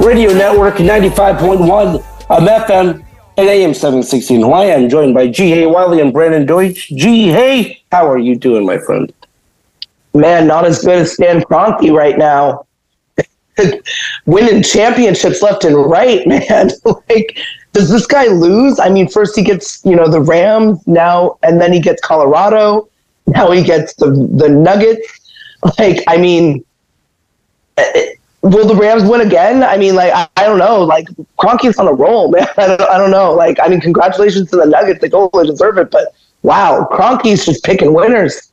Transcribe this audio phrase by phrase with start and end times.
[0.00, 3.04] Radio Network, 95.1 of FM
[3.36, 4.72] and AM 716 Hawaii.
[4.72, 6.88] I'm joined by Ji Hae Wiley and Brandon Deutsch.
[6.88, 7.28] G.
[7.28, 9.12] Hay, how are you doing, my friend?
[10.12, 12.66] Man, not as good as Stan Kroenke right now.
[14.26, 16.70] Winning championships left and right, man.
[17.08, 17.38] like,
[17.72, 18.78] does this guy lose?
[18.78, 22.88] I mean, first he gets, you know, the Rams now, and then he gets Colorado.
[23.26, 25.20] Now he gets the the Nuggets.
[25.78, 26.64] Like, I mean,
[27.78, 28.13] it,
[28.44, 29.62] will the Rams win again?
[29.62, 30.82] I mean, like, I, I don't know.
[30.82, 32.46] Like, Kroenke's on a roll, man.
[32.56, 33.32] I don't, I don't know.
[33.32, 35.00] Like, I mean, congratulations to the Nuggets.
[35.00, 35.90] They totally deserve it.
[35.90, 38.52] But wow, Kroenke's just picking winners.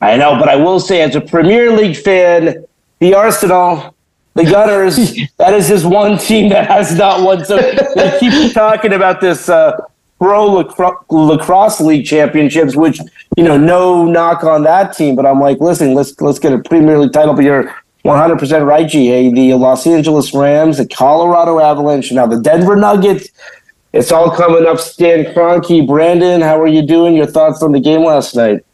[0.00, 2.66] I know, but I will say, as a Premier League fan,
[2.98, 3.94] the Arsenal,
[4.34, 4.96] the Gunners,
[5.38, 7.44] that is just one team that has not won.
[7.44, 9.80] So they keep talking about this uh,
[10.18, 10.64] pro
[11.08, 12.98] lacrosse league championships, which
[13.36, 16.58] you know, no knock on that team, but I'm like, listen, let's let's get a
[16.58, 17.34] Premier League title.
[17.34, 19.32] But you're 100 percent right, GA.
[19.32, 23.28] The Los Angeles Rams, the Colorado Avalanche, now the Denver Nuggets.
[23.92, 24.78] It's all coming up.
[24.78, 27.14] Stan Kroenke, Brandon, how are you doing?
[27.14, 28.64] Your thoughts on the game last night?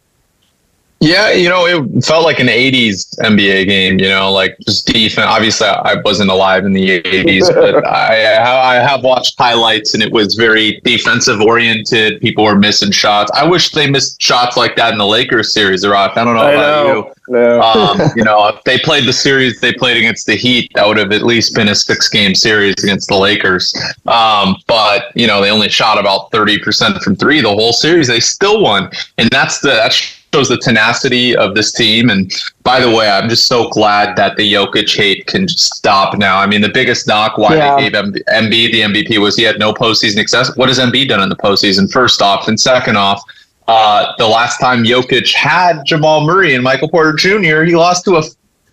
[1.01, 5.27] Yeah, you know, it felt like an 80s NBA game, you know, like just defense.
[5.29, 10.11] Obviously, I wasn't alive in the 80s, but I, I have watched highlights and it
[10.11, 12.19] was very defensive oriented.
[12.19, 13.31] People were missing shots.
[13.33, 16.17] I wish they missed shots like that in the Lakers series, Rock.
[16.17, 16.95] I don't know I about know.
[16.95, 17.13] you.
[17.29, 17.61] No.
[17.61, 20.97] Um, you know, if they played the series they played against the Heat, that would
[20.97, 23.73] have at least been a six game series against the Lakers.
[24.07, 28.07] Um, but, you know, they only shot about 30% from three the whole series.
[28.07, 28.89] They still won.
[29.17, 32.09] And that's the, that's shows the tenacity of this team.
[32.11, 32.31] And
[32.63, 36.37] by the way, I'm just so glad that the Jokic hate can stop now.
[36.39, 37.75] I mean, the biggest knock why Yeah.
[37.75, 40.55] they gave M- Embiid the MVP was he had no postseason success.
[40.55, 41.91] What has Embiid done in the postseason?
[41.91, 43.23] First off, and second off,
[43.69, 48.15] uh, the last time Jokic had Jamal Murray and Michael Porter Jr., he lost to
[48.17, 48.23] a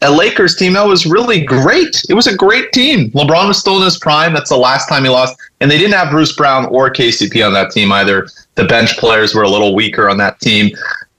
[0.02, 2.02] a Lakers team that was really great.
[2.10, 3.10] It was a great team.
[3.12, 4.34] LeBron was still in his prime.
[4.34, 5.34] That's the last time he lost.
[5.62, 8.28] And they didn't have Bruce Brown or KCP on that team either.
[8.56, 10.70] The bench players were a little weaker on that team.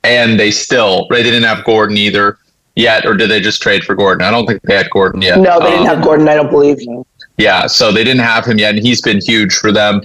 [0.03, 2.37] And they still, they didn't have Gordon either
[2.75, 4.23] yet, or did they just trade for Gordon?
[4.23, 5.39] I don't think they had Gordon yet.
[5.39, 6.29] No, they didn't Um, have Gordon.
[6.29, 6.79] I don't believe.
[6.79, 7.03] you.
[7.39, 10.01] yeah, so they didn't have him yet, and he's been huge for them.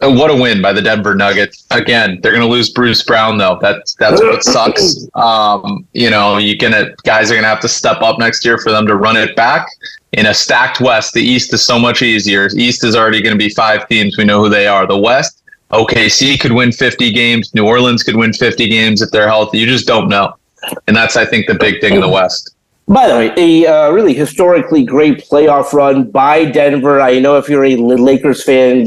[0.00, 1.66] And what a win by the Denver Nuggets!
[1.70, 3.58] Again, they're going to lose Bruce Brown though.
[3.62, 5.06] That's that's what sucks.
[5.16, 8.58] Um, you know, you gonna guys are going to have to step up next year
[8.58, 9.66] for them to run it back
[10.12, 11.14] in a stacked West.
[11.14, 12.48] The East is so much easier.
[12.54, 14.18] East is already going to be five teams.
[14.18, 14.86] We know who they are.
[14.86, 17.54] The West, OKC could win 50 games.
[17.54, 19.58] New Orleans could win 50 games if they're healthy.
[19.58, 20.34] You just don't know,
[20.86, 22.54] and that's I think the big thing in the West.
[22.88, 27.00] By the way, a uh, really historically great playoff run by Denver.
[27.00, 28.86] I know if you're a Lakers fan,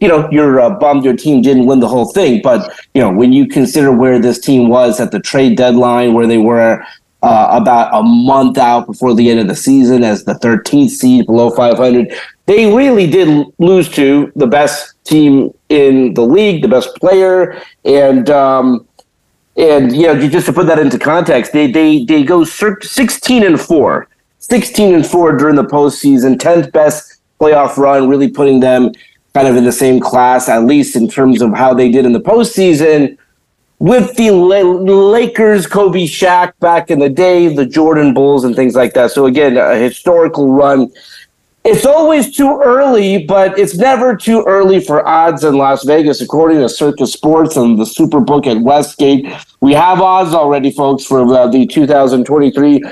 [0.00, 2.40] you know you're uh, bummed your team didn't win the whole thing.
[2.42, 6.26] But you know when you consider where this team was at the trade deadline, where
[6.26, 6.84] they were
[7.22, 11.26] uh, about a month out before the end of the season as the 13th seed
[11.26, 12.14] below 500,
[12.46, 18.30] they really did lose to the best team in the league, the best player, and.
[18.30, 18.86] Um,
[19.56, 23.60] and you know, just to put that into context, they they they go sixteen and
[23.60, 24.08] four,
[24.38, 28.90] 16 and four during the postseason, tenth best playoff run, really putting them
[29.34, 32.12] kind of in the same class, at least in terms of how they did in
[32.12, 33.16] the postseason.
[33.78, 38.92] With the Lakers, Kobe, Shaq back in the day, the Jordan Bulls, and things like
[38.92, 39.10] that.
[39.10, 40.92] So again, a historical run.
[41.64, 46.58] It's always too early, but it's never too early for odds in Las Vegas, according
[46.58, 49.26] to Circa Sports and the Superbook at Westgate.
[49.60, 52.82] We have odds already, folks, for the 2023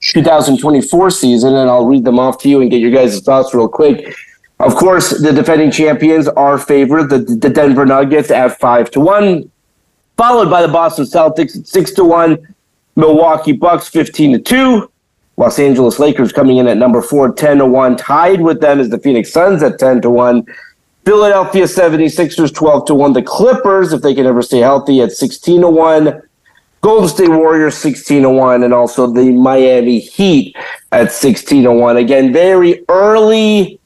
[0.00, 3.68] 2024 season, and I'll read them off to you and get your guys' thoughts real
[3.68, 4.14] quick.
[4.60, 9.50] Of course, the defending champions are favored, the, the Denver Nuggets at 5 to 1,
[10.16, 12.54] followed by the Boston Celtics at 6 to 1,
[12.96, 14.90] Milwaukee Bucks 15 to 2.
[15.36, 17.96] Los Angeles Lakers coming in at number four, 10 to 1.
[17.96, 20.44] Tied with them is the Phoenix Suns at 10 to 1.
[21.04, 23.12] Philadelphia 76ers 12 to 1.
[23.12, 26.22] The Clippers, if they can ever stay healthy, at 16 to 1.
[26.80, 30.56] Golden State Warriors 16 to 1 and also the Miami Heat
[30.90, 31.96] at 16 to 1.
[31.96, 33.77] Again, very early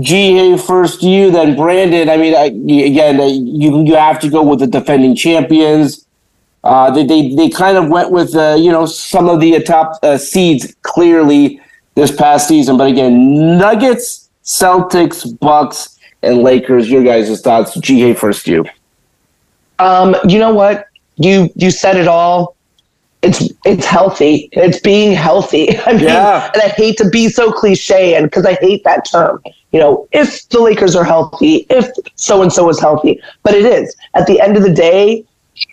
[0.00, 2.08] GA first you, then Brandon.
[2.08, 6.06] I mean, I, again, you you have to go with the defending champions.
[6.64, 9.98] Uh, they, they they kind of went with uh, you know some of the top
[10.02, 11.60] uh, seeds clearly
[11.94, 16.90] this past season, but again, Nuggets, Celtics, Bucks, and Lakers.
[16.90, 17.74] Your guys' thoughts?
[17.78, 18.64] GA first you.
[19.78, 20.88] Um, you know what?
[21.16, 22.56] You you said it all.
[23.22, 24.48] It's it's healthy.
[24.52, 25.78] It's being healthy.
[25.86, 26.50] I mean, Yeah.
[26.52, 29.40] and I hate to be so cliche, and because I hate that term.
[29.72, 33.64] You know, if the Lakers are healthy, if so and so is healthy, but it
[33.64, 33.94] is.
[34.14, 35.24] At the end of the day,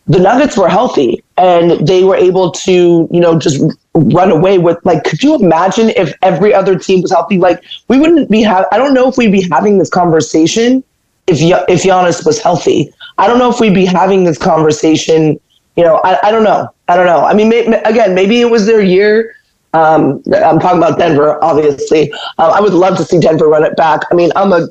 [0.08, 3.62] the Nuggets were healthy, and they were able to, you know, just
[3.94, 4.78] run away with.
[4.86, 7.38] Like, could you imagine if every other team was healthy?
[7.40, 8.66] Like, we wouldn't be have.
[8.72, 10.84] I don't know if we'd be having this conversation
[11.28, 12.94] if Gia- if Giannis was healthy.
[13.18, 15.40] I don't know if we'd be having this conversation.
[15.76, 16.70] You know, I, I don't know.
[16.88, 17.24] I don't know.
[17.24, 19.36] I mean, may, again, maybe it was their year.
[19.74, 22.12] Um, I'm talking about Denver, obviously.
[22.38, 24.02] Uh, I would love to see Denver run it back.
[24.12, 24.68] I mean, I'm a.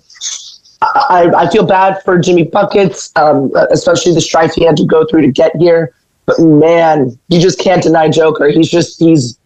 [0.81, 5.05] I, I feel bad for Jimmy Buckets, um, especially the strife he had to go
[5.06, 5.93] through to get here.
[6.27, 8.49] But man, you just can't deny Joker.
[8.49, 9.39] He's just he's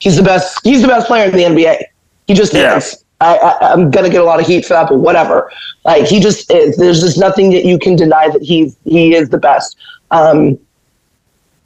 [0.00, 0.60] he's the best.
[0.62, 1.82] He's the best player in the NBA.
[2.26, 2.76] He just Yeah.
[2.76, 3.04] is.
[3.20, 5.50] I, I, I'm gonna get a lot of heat for that, but whatever.
[5.84, 6.76] Like he just is.
[6.76, 9.76] There's just nothing that you can deny that he's he is the best.
[10.14, 10.58] Um,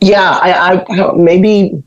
[0.00, 1.82] yeah, I, I, maybe.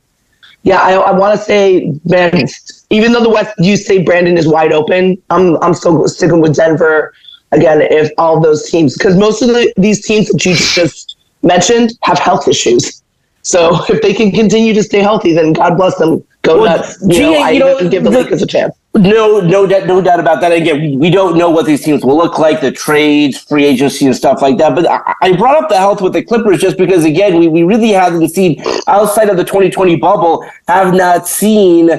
[0.63, 2.45] Yeah, I, I want to say, man.
[2.91, 5.21] Even though the West, you say Brandon is wide open.
[5.31, 7.13] I'm I'm still sticking with Denver.
[7.51, 11.93] Again, if all those teams, because most of the, these teams that you just mentioned
[12.03, 13.01] have health issues.
[13.41, 16.23] So if they can continue to stay healthy, then God bless them.
[16.43, 16.97] Go Well, nuts.
[17.07, 18.75] You know, I you know, even give the, the- Lakers a chance.
[18.93, 20.51] No, no, doubt- no doubt about that.
[20.51, 24.13] Again, we, don't know what these teams will look like, the trades, free agency, and
[24.13, 24.75] stuff like that.
[24.75, 24.85] But
[25.21, 28.27] I, brought up the health with the Clippers just because, again, we, we really haven't
[28.29, 31.89] seen outside of the 2020 bubble, have not seen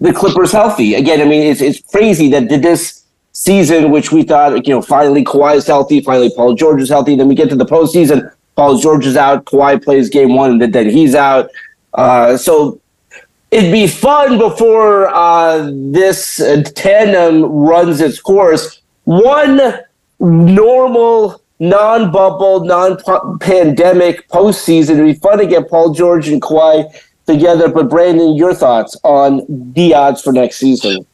[0.00, 0.94] the Clippers healthy.
[0.94, 4.82] Again, I mean, it's it's crazy that did this season, which we thought, you know,
[4.82, 7.14] finally Kawhi is healthy, finally Paul George is healthy.
[7.14, 10.72] Then we get to the postseason, Paul George is out, Kawhi plays game one, and
[10.72, 11.48] then he's out.
[11.94, 12.80] Uh, so
[13.54, 16.42] it'd be fun before uh, this
[16.74, 18.80] tandem runs its course.
[19.04, 19.60] One
[20.18, 24.90] normal, non-bubble, non-pandemic postseason.
[24.90, 26.92] It'd be fun to get Paul George and Kawhi
[27.26, 27.68] together.
[27.68, 29.42] But Brandon, your thoughts on
[29.74, 31.06] the odds for next season?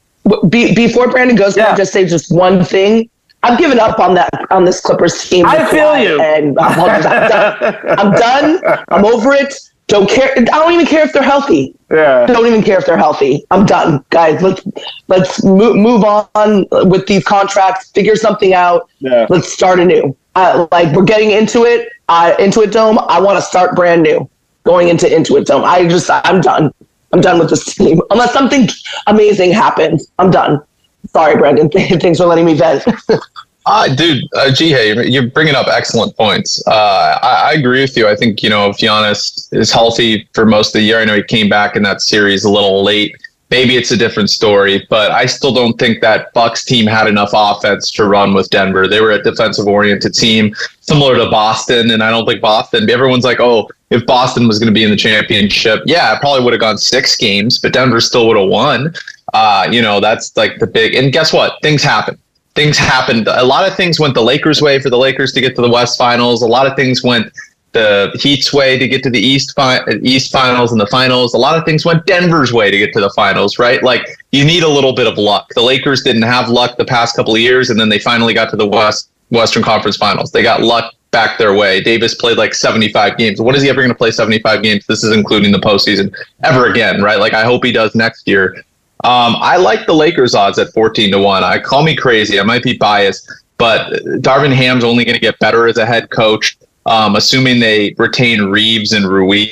[0.48, 1.72] Be, before Brandon goes, can Yeah.
[1.72, 3.08] I just say just one thing?
[3.42, 5.46] I've given up on that on this Clippers team.
[5.46, 6.20] I feel you.
[6.20, 7.76] and I'm, I'm done.
[7.98, 8.82] I'm done.
[8.88, 9.54] I'm over it.
[9.90, 10.32] Don't care.
[10.36, 11.74] I don't even care if they're healthy.
[11.90, 12.24] Yeah.
[12.26, 13.44] Don't even care if they're healthy.
[13.50, 14.40] I'm done, guys.
[14.40, 14.62] Let's
[15.08, 17.90] let's move, move on with these contracts.
[17.90, 18.88] Figure something out.
[19.00, 19.26] Yeah.
[19.28, 20.16] Let's start anew.
[20.36, 21.88] Uh, like we're getting into it.
[22.08, 23.00] Uh, Intuit Dome.
[23.00, 24.30] I want to start brand new.
[24.62, 25.64] Going into Intuit Dome.
[25.64, 26.72] I just I'm done.
[27.12, 28.00] I'm done with this team.
[28.10, 28.68] Unless something
[29.08, 30.62] amazing happens, I'm done.
[31.08, 31.68] Sorry, Brandon.
[32.00, 32.84] Thanks for letting me vent.
[33.72, 36.60] Uh, dude, uh, Ji Hae, you're bringing up excellent points.
[36.66, 38.08] Uh, I, I agree with you.
[38.08, 41.14] I think, you know, if Giannis is healthy for most of the year, I know
[41.14, 43.14] he came back in that series a little late.
[43.48, 47.30] Maybe it's a different story, but I still don't think that Bucks team had enough
[47.32, 48.88] offense to run with Denver.
[48.88, 52.90] They were a defensive oriented team, similar to Boston, and I don't think Boston.
[52.90, 56.42] Everyone's like, oh, if Boston was going to be in the championship, yeah, it probably
[56.42, 58.92] would have gone six games, but Denver still would have won.
[59.32, 60.96] Uh, you know, that's like the big.
[60.96, 61.54] And guess what?
[61.62, 62.18] Things happen
[62.60, 63.26] things happened.
[63.26, 65.70] A lot of things went the Lakers' way for the Lakers to get to the
[65.70, 66.42] West Finals.
[66.42, 67.32] A lot of things went
[67.72, 71.32] the Heat's way to get to the East fi- East Finals and the Finals.
[71.32, 73.82] A lot of things went Denver's way to get to the Finals, right?
[73.82, 75.48] Like you need a little bit of luck.
[75.54, 78.50] The Lakers didn't have luck the past couple of years, and then they finally got
[78.50, 80.30] to the West Western Conference Finals.
[80.30, 81.80] They got luck back their way.
[81.80, 83.40] Davis played like 75 games.
[83.40, 84.84] When is he ever going to play 75 games?
[84.86, 86.14] This is including the postseason
[86.44, 87.18] ever again, right?
[87.18, 88.62] Like I hope he does next year.
[89.02, 91.44] Um, I like the Lakers odds at 14 to 1.
[91.44, 92.38] I call me crazy.
[92.38, 93.92] I might be biased, but
[94.22, 98.42] Darvin Ham's only going to get better as a head coach, um, assuming they retain
[98.42, 99.46] Reaves and Rui.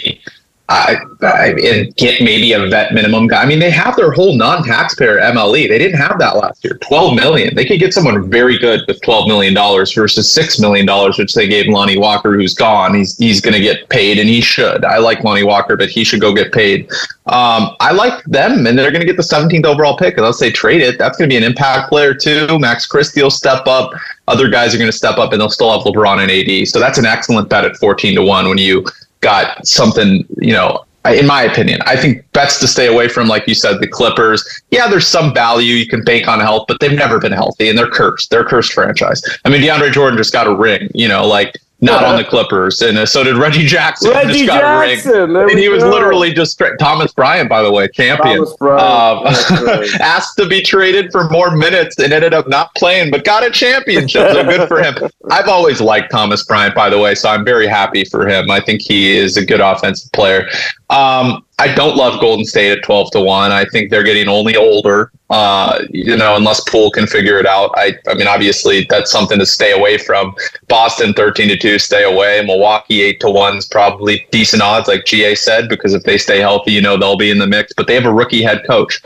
[0.71, 3.43] I, I, get maybe a vet minimum guy.
[3.43, 5.67] I mean, they have their whole non-taxpayer MLE.
[5.67, 6.75] They didn't have that last year.
[6.83, 7.55] Twelve million.
[7.55, 11.33] They could get someone very good with twelve million dollars versus six million dollars, which
[11.33, 12.95] they gave Lonnie Walker, who's gone.
[12.95, 14.85] He's he's going to get paid, and he should.
[14.85, 16.91] I like Lonnie Walker, but he should go get paid.
[17.29, 20.51] Um, I like them, and they're going to get the 17th overall pick unless they
[20.51, 20.99] trade it.
[20.99, 22.59] That's going to be an impact player too.
[22.59, 23.93] Max Christie will step up.
[24.29, 26.69] Other guys are going to step up, and they'll still have LeBron and AD.
[26.69, 28.85] So that's an excellent bet at 14 to one when you
[29.21, 31.81] got something, you know, in my opinion.
[31.87, 34.63] I think bets to stay away from, like you said, the Clippers.
[34.71, 37.79] Yeah, there's some value you can bank on health, but they've never been healthy and
[37.79, 38.31] they're cursed.
[38.31, 39.23] They're a cursed franchise.
[39.45, 42.83] I mean, DeAndre Jordan just got a ring, you know, like not on the Clippers,
[42.83, 44.11] and uh, so did Reggie Jackson.
[44.11, 45.33] Reggie Jackson, a ring.
[45.33, 45.91] there And he was go.
[45.91, 48.45] literally just Thomas Bryant, by the way, champion.
[48.45, 49.89] Thomas Um, right.
[50.01, 53.51] asked to be traded for more minutes and ended up not playing, but got a
[53.51, 54.33] championship.
[54.33, 54.95] So good for him.
[55.31, 58.51] I've always liked Thomas Bryant, by the way, so I'm very happy for him.
[58.51, 60.49] I think he is a good offensive player.
[60.91, 63.53] Um, I don't love Golden State at 12 to 1.
[63.53, 65.11] I think they're getting only older.
[65.29, 67.71] Uh, you know, unless Poole can figure it out.
[67.75, 70.35] I I mean, obviously that's something to stay away from.
[70.69, 72.43] Boston 13 to 2, stay away.
[72.47, 76.39] Milwaukee 8 to 1 is probably decent odds, like GA said, because if they stay
[76.39, 77.73] healthy, you know they'll be in the mix.
[77.77, 79.03] But they have a rookie head coach.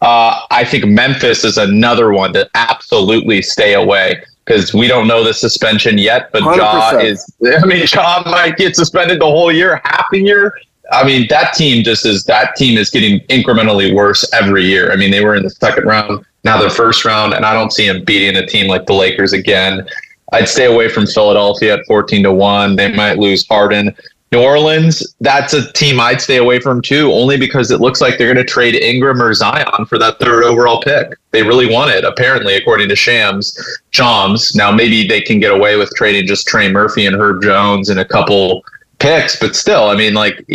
[0.00, 5.24] Uh, I think Memphis is another one to absolutely stay away because we don't know
[5.24, 6.30] the suspension yet.
[6.30, 7.04] But Ja 100%.
[7.04, 10.54] is, I mean, Ja might get suspended the whole year, half a year.
[10.92, 14.92] I mean, that team just is that team is getting incrementally worse every year.
[14.92, 17.72] I mean, they were in the second round, now they're first round, and I don't
[17.72, 19.86] see them beating a team like the Lakers again.
[20.32, 22.76] I'd stay away from Philadelphia at 14 to 1.
[22.76, 23.94] They might lose Harden.
[24.32, 28.18] New Orleans, that's a team I'd stay away from too, only because it looks like
[28.18, 31.16] they're going to trade Ingram or Zion for that third overall pick.
[31.30, 33.56] They really want it, apparently, according to Shams.
[33.92, 34.56] Shams.
[34.56, 38.00] Now, maybe they can get away with trading just Trey Murphy and Herb Jones and
[38.00, 38.64] a couple
[38.98, 40.46] picks, but still, I mean, like,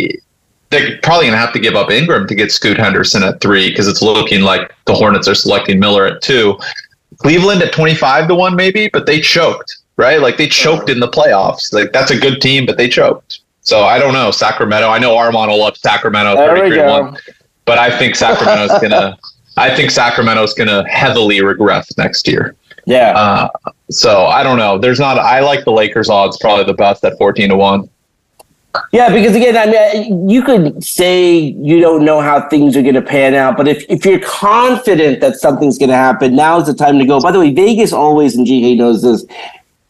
[0.70, 3.70] they're probably going to have to give up Ingram to get Scoot Henderson at three
[3.70, 6.58] because it's looking like the Hornets are selecting Miller at two.
[7.18, 10.20] Cleveland at 25 to 1 maybe, but they choked, right?
[10.20, 11.72] Like they choked in the playoffs.
[11.72, 13.40] Like that's a good team, but they choked.
[13.62, 14.30] So I don't know.
[14.30, 14.88] Sacramento.
[14.88, 17.02] I know Armand will love Sacramento There we 33 go.
[17.02, 17.18] 1.
[17.66, 19.18] But I think Sacramento's gonna
[19.56, 22.56] I think Sacramento's gonna heavily regress next year.
[22.86, 23.12] Yeah.
[23.12, 23.48] Uh,
[23.90, 24.78] so I don't know.
[24.78, 27.88] There's not I like the Lakers odds probably the best at 14 to 1.
[28.92, 32.94] Yeah, because again, I mean, you could say you don't know how things are going
[32.94, 36.74] to pan out, but if, if you're confident that something's going to happen, now's the
[36.74, 37.20] time to go.
[37.20, 39.24] By the way, Vegas always, and GK knows this,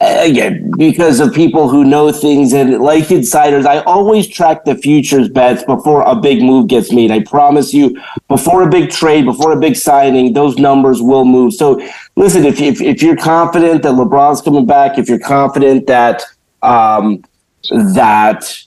[0.00, 4.74] uh, again, because of people who know things and like insiders, I always track the
[4.74, 7.10] futures bets before a big move gets made.
[7.10, 11.52] I promise you, before a big trade, before a big signing, those numbers will move.
[11.52, 16.22] So listen, if, if, if you're confident that LeBron's coming back, if you're confident that,
[16.62, 17.22] um,
[17.70, 18.66] that,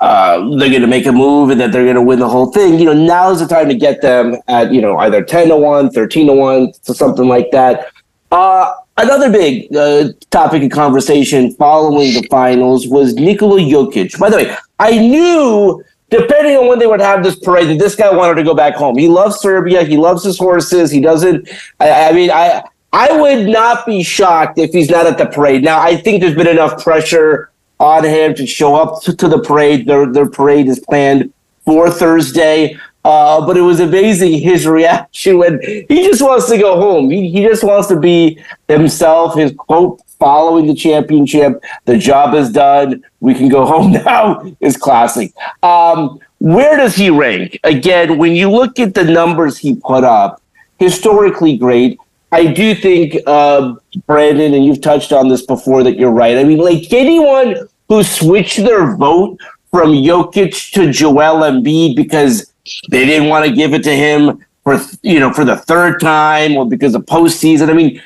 [0.00, 2.50] uh, they're going to make a move and that they're going to win the whole
[2.52, 2.78] thing.
[2.78, 5.90] You know, now's the time to get them at, you know, either 10 to 1,
[5.90, 7.92] 13 to 1, to something like that.
[8.30, 14.18] Uh, another big uh, topic of conversation following the finals was Nikola Jokic.
[14.18, 17.94] By the way, I knew, depending on when they would have this parade, that this
[17.94, 18.96] guy wanted to go back home.
[18.96, 19.84] He loves Serbia.
[19.84, 20.90] He loves his horses.
[20.90, 21.48] He doesn't,
[21.78, 22.62] I, I mean, I,
[22.92, 25.62] I would not be shocked if he's not at the parade.
[25.64, 27.50] Now, I think there's been enough pressure
[27.80, 29.86] on him to show up to, to the parade.
[29.86, 31.32] Their their parade is planned
[31.64, 32.78] for Thursday.
[33.04, 37.10] Uh, but it was amazing his reaction when he just wants to go home.
[37.10, 39.36] He, he just wants to be himself.
[39.36, 43.04] His quote following the championship, the job is done.
[43.20, 45.32] We can go home now is classic.
[45.62, 47.58] Um, where does he rank?
[47.64, 50.40] Again, when you look at the numbers he put up,
[50.78, 51.98] historically great.
[52.34, 53.74] I do think, uh,
[54.06, 56.36] Brandon, and you've touched on this before, that you're right.
[56.36, 59.38] I mean, like anyone who switched their vote
[59.70, 62.52] from Jokic to Joel Embiid because
[62.90, 66.56] they didn't want to give it to him for you know for the third time
[66.56, 67.70] or because of postseason.
[67.70, 68.02] I mean,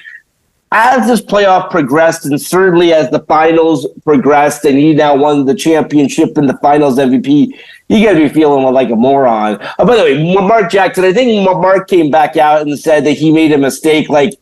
[0.70, 5.54] as this playoff progressed, and certainly as the finals progressed, and he now won the
[5.54, 7.58] championship and the finals MVP,
[7.88, 9.58] you got to be feeling like a moron.
[9.78, 13.12] Oh, by the way, Mark Jackson, I think Mark came back out and said that
[13.12, 14.10] he made a mistake.
[14.10, 14.34] Like,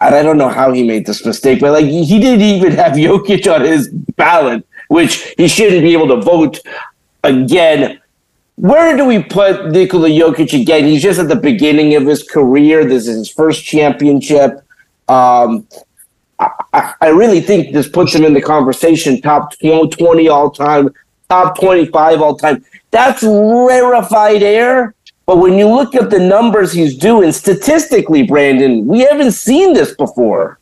[0.00, 3.52] I don't know how he made this mistake, but like he didn't even have Jokic
[3.52, 6.60] on his ballot, which he shouldn't be able to vote
[7.24, 8.00] again.
[8.56, 10.84] Where do we put Nikola Jokic again?
[10.84, 12.84] He's just at the beginning of his career.
[12.84, 14.62] This is his first championship.
[15.08, 15.66] Um,
[16.38, 20.90] I, I really think this puts him in the conversation top 20 all time,
[21.28, 22.64] top 25 all time.
[22.90, 24.94] That's rarefied air.
[25.26, 29.94] But when you look at the numbers he's doing statistically, Brandon, we haven't seen this
[29.96, 30.58] before.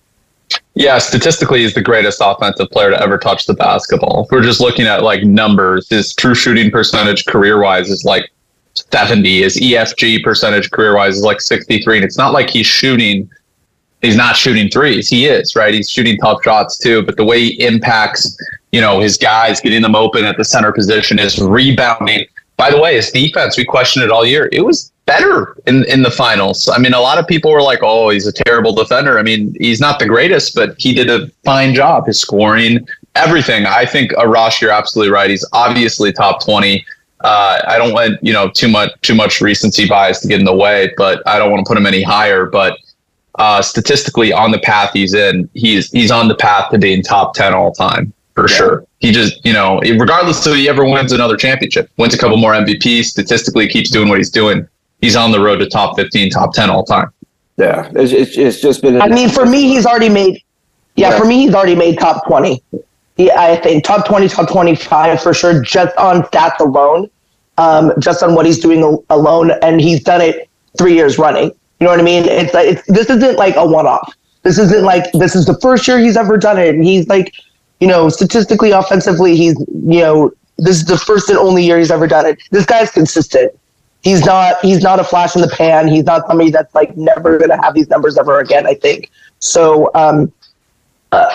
[0.75, 4.25] Yeah, statistically, he's the greatest offensive player to ever touch the basketball.
[4.25, 8.33] If we're just looking at like numbers, his true shooting percentage career wise is like
[8.75, 9.43] 70.
[9.43, 11.99] His EFG percentage career wise is like 63.
[11.99, 13.31] And it's not like he's shooting,
[14.05, 15.09] he's not shooting threes.
[15.09, 15.73] He is, right?
[15.73, 17.03] He's shooting tough shots too.
[17.03, 18.37] But the way he impacts,
[18.73, 22.27] you know, his guys, getting them open at the center position, is rebounding.
[22.57, 24.49] By the way, his defense, we questioned it all year.
[24.53, 26.69] It was better in, in the finals.
[26.69, 29.19] I mean, a lot of people were like, oh, he's a terrible defender.
[29.19, 32.07] I mean, he's not the greatest, but he did a fine job.
[32.07, 33.67] His scoring, everything.
[33.67, 35.31] I think Arash, you're absolutely right.
[35.31, 36.85] He's obviously top 20.
[37.21, 40.45] Uh, I don't want you know too much too much recency bias to get in
[40.45, 42.45] the way, but I don't want to put him any higher.
[42.45, 42.79] But
[43.37, 47.35] uh, statistically, on the path he's in, he's he's on the path to being top
[47.35, 48.57] ten all time for yeah.
[48.57, 48.87] sure.
[49.01, 52.53] He just you know regardless if he ever wins another championship, wins a couple more
[52.53, 54.69] MVPs, statistically keeps doing what he's doing.
[55.01, 57.11] He's on the road to top fifteen, top ten all time.
[57.57, 59.01] Yeah, it's, it's, it's just been.
[59.01, 60.43] I mean, for me, he's already made.
[60.97, 62.63] Yeah, yeah, for me, he's already made top twenty.
[63.17, 67.11] Yeah, I think top twenty, top twenty-five for sure, just on stats alone,
[67.59, 70.49] um, just on what he's doing alone, and he's done it
[70.79, 71.53] three years running.
[71.81, 72.25] You know what I mean?
[72.25, 74.15] It's like it's, this isn't like a one-off.
[74.43, 77.35] This isn't like this is the first year he's ever done it, and he's like,
[77.81, 81.91] you know, statistically, offensively, he's you know, this is the first and only year he's
[81.91, 82.39] ever done it.
[82.51, 83.53] This guy's consistent
[84.05, 85.89] he's not he's not a flash in the pan.
[85.89, 88.67] He's not somebody that's like never going to have these numbers ever again.
[88.67, 89.91] I think so.
[89.95, 90.33] Um,
[91.11, 91.33] uh,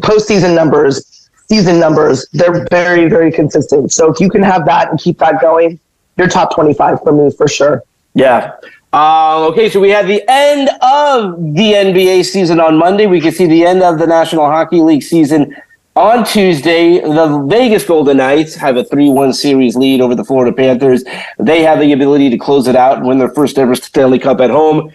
[0.00, 3.92] postseason numbers, season numbers, they're very very consistent.
[3.92, 5.80] So if you can have that and keep that going,
[6.18, 7.82] you're top twenty five for me for sure.
[8.14, 8.52] Yeah.
[8.92, 13.06] Uh, okay, so we had the end of the NBA season on Monday.
[13.06, 15.54] We can see the end of the National Hockey League season
[15.98, 20.54] on Tuesday, the Vegas Golden Knights have a 3 1 series lead over the Florida
[20.54, 21.02] Panthers.
[21.40, 24.40] They have the ability to close it out and win their first ever Stanley Cup
[24.40, 24.92] at home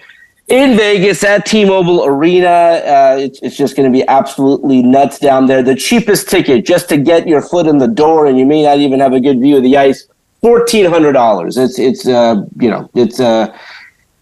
[0.47, 2.47] in Vegas at T Mobile Arena.
[2.47, 5.61] Uh, it's, it's just going to be absolutely nuts down there.
[5.61, 8.77] The cheapest ticket just to get your foot in the door, and you may not
[8.77, 10.07] even have a good view of the ice.
[10.39, 11.57] Fourteen hundred dollars.
[11.57, 13.57] It's it's uh you know it's uh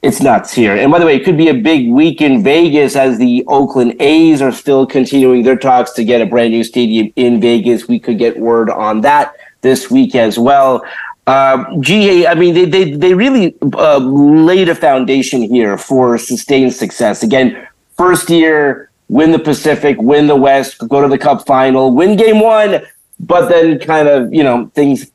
[0.01, 0.75] it's nuts here.
[0.75, 3.95] And by the way, it could be a big week in Vegas as the Oakland
[4.01, 7.87] A's are still continuing their talks to get a brand new stadium in Vegas.
[7.87, 10.83] We could get word on that this week as well.
[11.27, 16.73] Um, GA, I mean, they they they really uh, laid a foundation here for sustained
[16.73, 17.21] success.
[17.21, 22.17] Again, first year, win the Pacific, win the West, go to the Cup final, win
[22.17, 22.81] Game One,
[23.19, 25.11] but then kind of you know things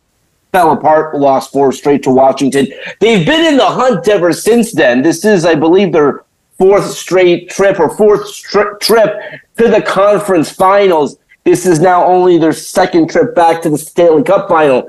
[0.53, 2.67] fell apart, lost four straight to Washington.
[3.01, 5.03] They've been in the hunt ever since then.
[5.03, 6.25] This is, I believe, their
[6.59, 9.21] fourth straight trip or fourth stri- trip
[9.59, 11.19] to the conference finals.
[11.45, 14.89] This is now only their second trip back to the Stanley Cup final.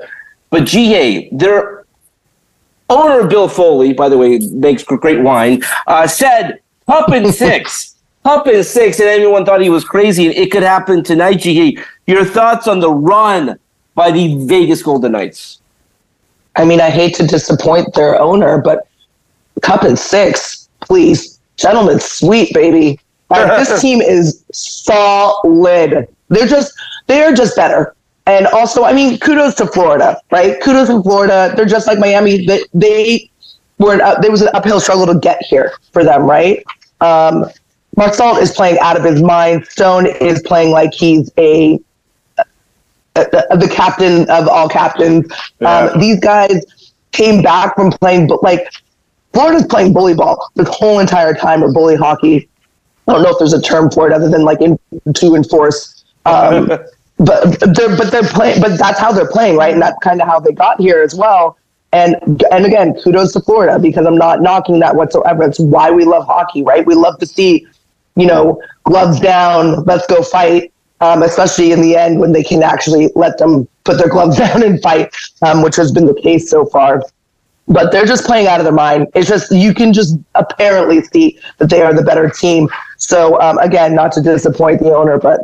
[0.50, 1.84] But GA, their
[2.88, 7.96] owner, Bill Foley, by the way, makes great wine, uh, said, Cup in six.
[8.24, 11.76] Cup in six, and everyone thought he was crazy, and it could happen tonight, GA.
[12.06, 13.58] Your thoughts on the run
[13.98, 15.60] by the Vegas Golden Knights?
[16.54, 18.86] I mean, I hate to disappoint their owner, but
[19.60, 21.40] cup and six, please.
[21.56, 23.00] Gentlemen, sweet, baby.
[23.30, 26.08] this team is solid.
[26.28, 26.72] They're just,
[27.08, 27.94] they're just better.
[28.26, 30.60] And also, I mean, kudos to Florida, right?
[30.62, 31.52] Kudos to Florida.
[31.56, 32.46] They're just like Miami.
[32.46, 33.30] They, they
[33.78, 36.64] were an up, there was an uphill struggle to get here for them, right?
[37.00, 37.46] Um,
[37.96, 39.66] Marcel is playing out of his mind.
[39.66, 41.80] Stone is playing like he's a
[43.26, 45.26] uh, the captain of all captains.
[45.60, 45.90] Yeah.
[45.92, 46.64] Um, these guys
[47.12, 48.68] came back from playing, but like
[49.32, 52.48] Florida's playing bully ball the whole entire time or bully hockey.
[53.06, 54.78] I don't know if there's a term for it other than like in,
[55.14, 56.04] to enforce.
[56.26, 56.66] Um,
[57.18, 59.72] but they're but they're playing, but that's how they're playing, right?
[59.72, 61.56] And that's kind of how they got here as well.
[61.92, 62.16] And
[62.52, 65.44] and again, kudos to Florida because I'm not knocking that whatsoever.
[65.44, 66.84] It's why we love hockey, right?
[66.86, 67.66] We love to see,
[68.14, 72.62] you know, gloves down, let's go fight um, especially in the end when they can
[72.62, 76.50] actually let them put their gloves down and fight, um, which has been the case
[76.50, 77.02] so far.
[77.66, 79.08] But they're just playing out of their mind.
[79.14, 82.68] It's just you can just apparently see that they are the better team.
[82.96, 85.40] So um, again, not to disappoint the owner, but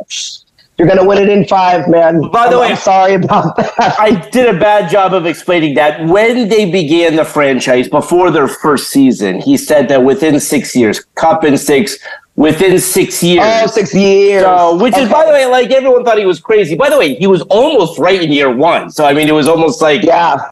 [0.77, 2.19] you're going to win it in five, man.
[2.31, 3.95] By the I'm, way, I'm sorry about that.
[3.99, 6.05] I did a bad job of explaining that.
[6.07, 11.05] When they began the franchise before their first season, he said that within six years,
[11.15, 11.97] Cup in six,
[12.35, 13.43] within six years.
[13.45, 14.43] Oh, six years.
[14.43, 15.03] So, which okay.
[15.03, 16.75] is, by the way, like everyone thought he was crazy.
[16.75, 18.89] By the way, he was almost right in year one.
[18.89, 20.49] So, I mean, it was almost like, yeah,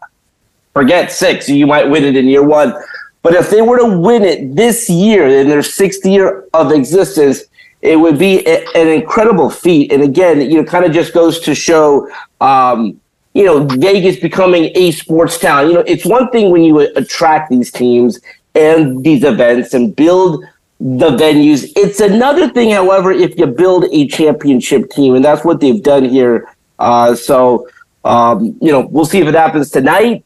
[0.74, 1.50] forget six.
[1.50, 2.74] You might win it in year one.
[3.22, 7.44] But if they were to win it this year in their sixth year of existence,
[7.82, 9.92] it would be a, an incredible feat.
[9.92, 12.10] And again, you know, kind of just goes to show,
[12.42, 13.00] um,
[13.34, 15.68] you know, Vegas becoming a sports town.
[15.68, 18.20] You know, it's one thing when you attract these teams
[18.56, 20.44] and these events and build
[20.84, 21.72] the venues.
[21.78, 26.04] It's another thing, however, if you build a championship team, and that's what they've done
[26.04, 26.54] here.
[26.78, 27.70] Uh, so,
[28.04, 30.26] um, you know, we'll see if it happens tonight.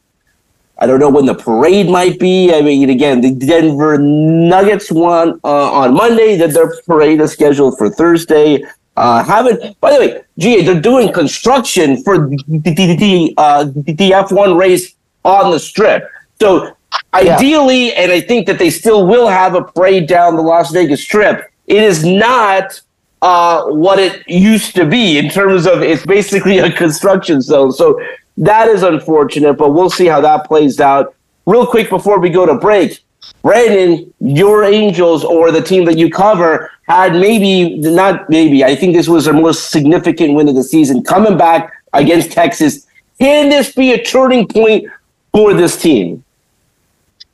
[0.80, 2.52] I don't know when the parade might be.
[2.52, 6.36] I mean, again, the Denver Nuggets won uh, on Monday.
[6.36, 8.64] That their parade is scheduled for Thursday.
[8.96, 9.80] Uh, haven't.
[9.80, 14.94] By the way, GA, they're doing construction for the, the, the, uh, the F1 race
[15.24, 16.08] on the strip.
[16.40, 16.76] So
[17.14, 18.02] Ideally, yeah.
[18.02, 21.50] and I think that they still will have a parade down the Las Vegas Strip.
[21.66, 22.80] It is not
[23.22, 27.72] uh, what it used to be in terms of it's basically a construction zone.
[27.72, 28.00] So
[28.36, 31.14] that is unfortunate, but we'll see how that plays out.
[31.46, 33.02] Real quick before we go to break,
[33.42, 38.64] Brandon, your Angels or the team that you cover had maybe not maybe.
[38.64, 42.86] I think this was their most significant win of the season, coming back against Texas.
[43.18, 44.86] Can this be a turning point
[45.32, 46.22] for this team?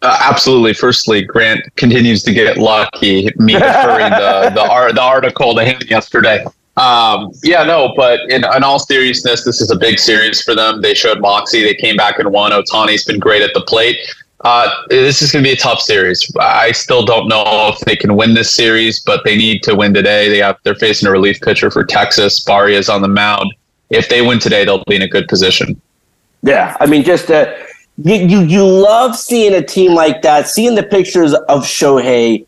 [0.05, 0.75] Uh, absolutely.
[0.75, 3.31] Firstly, Grant continues to get lucky.
[3.37, 6.45] Me referring the the, the article to him yesterday.
[6.77, 10.83] Um, yeah, no, but in, in all seriousness, this is a big series for them.
[10.83, 11.63] They showed moxie.
[11.63, 12.53] They came back and won.
[12.53, 13.97] Ohtani's been great at the plate.
[14.41, 16.31] Uh, this is going to be a tough series.
[16.39, 19.95] I still don't know if they can win this series, but they need to win
[19.95, 20.29] today.
[20.29, 22.41] They have they're facing a relief pitcher for Texas.
[22.41, 23.55] Barria's on the mound.
[23.89, 25.81] If they win today, they'll be in a good position.
[26.43, 27.55] Yeah, I mean, just uh,
[27.99, 32.47] you, you you love seeing a team like that, seeing the pictures of Shohei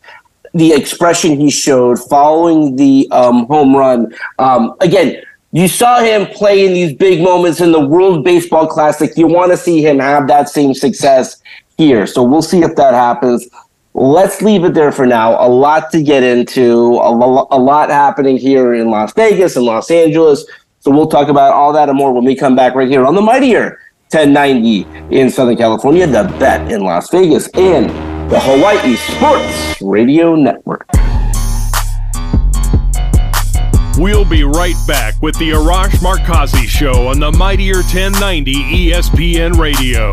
[0.57, 4.13] the expression he showed following the um, home run.
[4.39, 9.11] Um, again, you saw him play in these big moments in the World Baseball Classic.
[9.17, 11.43] You want to see him have that same success
[11.77, 12.07] here.
[12.07, 13.47] So we'll see if that happens.
[13.93, 15.33] Let's leave it there for now.
[15.47, 19.65] A lot to get into, a, lo- a lot happening here in Las Vegas and
[19.65, 20.47] Los Angeles.
[20.81, 23.15] So we'll talk about all that and more when we come back right here on
[23.15, 23.79] the Mightier
[24.11, 27.91] 1090 in Southern California, the bet in Las Vegas, and
[28.31, 30.87] the Hawaii Sports Radio Network.
[33.99, 38.53] We'll be right back with the Arash Markazi Show on the Mightier 1090
[38.91, 40.13] ESPN Radio.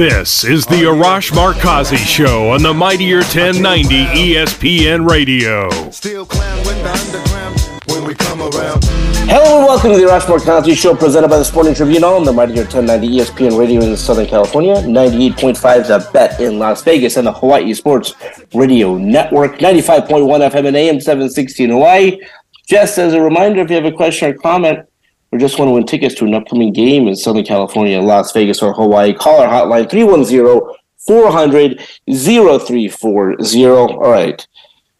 [0.00, 5.68] This is the Arash Markazi Show on the Mightier 1090 ESPN Radio.
[9.28, 12.32] Hello and welcome to the Arash Markazi Show presented by the Sporting Tribune on the
[12.32, 17.32] Mightier 1090 ESPN Radio in Southern California, 98.5 The Bet in Las Vegas, and the
[17.34, 18.14] Hawaii Sports
[18.54, 20.06] Radio Network, 95.1
[20.50, 22.18] FM and AM 760 in Hawaii.
[22.66, 24.78] Just as a reminder, if you have a question or comment,
[25.32, 28.62] or just want to win tickets to an upcoming game in Southern California, Las Vegas,
[28.62, 30.60] or Hawaii, call our hotline 310
[31.06, 33.66] 400 0340.
[33.66, 34.46] All right.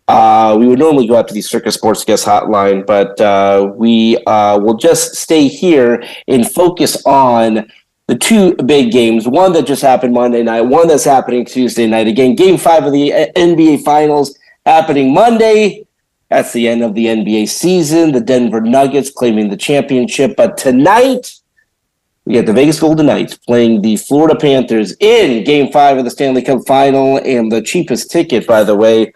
[0.08, 4.16] Uh, we would normally go out to the Circa Sports Guest Hotline, but uh, we
[4.26, 7.70] uh, will just stay here and focus on
[8.08, 9.28] the two big games.
[9.28, 12.08] One that just happened Monday night, one that's happening Tuesday night.
[12.08, 15.86] Again, game five of the NBA Finals happening Monday.
[16.30, 18.12] That's the end of the NBA season.
[18.12, 20.36] The Denver Nuggets claiming the championship.
[20.36, 21.34] But tonight,
[22.24, 26.10] we got the Vegas Golden Knights playing the Florida Panthers in game five of the
[26.10, 27.18] Stanley Cup final.
[27.18, 29.12] And the cheapest ticket, by the way,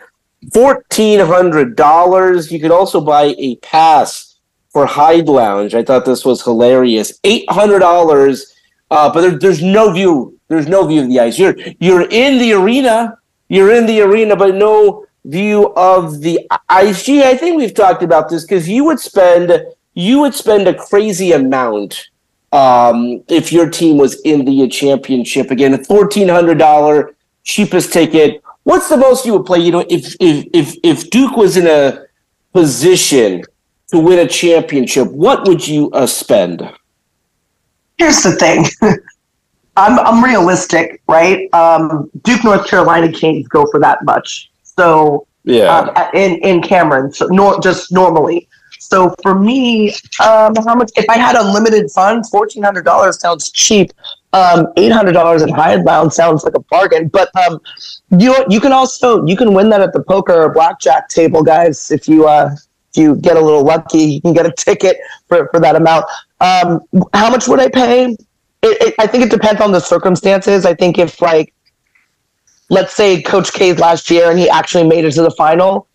[0.47, 2.51] $1,400.
[2.51, 4.37] You could also buy a pass
[4.71, 5.77] for Hyde Lounge.
[5.77, 7.21] I thought this was hilarious.
[7.21, 8.45] $800.
[8.91, 10.37] Uh, but there, there's no view.
[10.49, 11.39] There's no view of the ice.
[11.39, 13.17] You're you're in the arena.
[13.49, 17.23] You're in the arena, but no view of the IG.
[17.23, 21.33] I think we've talked about this because you would spend you would spend a crazy
[21.33, 22.09] amount
[22.53, 25.51] um, if your team was in the championship.
[25.51, 28.43] Again, a fourteen hundred dollar cheapest ticket.
[28.65, 29.59] What's the most you would play?
[29.59, 32.05] You know, if if if if Duke was in a
[32.53, 33.43] position
[33.89, 36.69] to win a championship, what would you uh, spend?
[37.99, 38.67] Here's the thing.
[39.77, 41.53] I'm I'm realistic, right?
[41.53, 44.51] Um, Duke, North Carolina can't go for that much.
[44.77, 48.49] So yeah, um, in in Cameron, so nor, just normally.
[48.81, 49.91] So for me,
[50.23, 50.91] um, how much?
[50.97, 53.93] If I had unlimited funds, fourteen hundred dollars sounds cheap.
[54.33, 57.09] Um, eight hundred dollars at Hyde Lounge sounds like a bargain.
[57.09, 57.61] But um,
[58.19, 61.91] you you can also you can win that at the poker or blackjack table, guys.
[61.91, 62.51] If you uh,
[62.93, 66.05] if you get a little lucky, you can get a ticket for for that amount.
[66.41, 66.81] Um,
[67.15, 68.07] how much would I pay?
[68.07, 68.19] It,
[68.63, 70.67] it, I think it depends on the circumstances.
[70.67, 71.55] I think if like
[72.75, 75.87] let's say Coach K's last year and he actually made it to the final,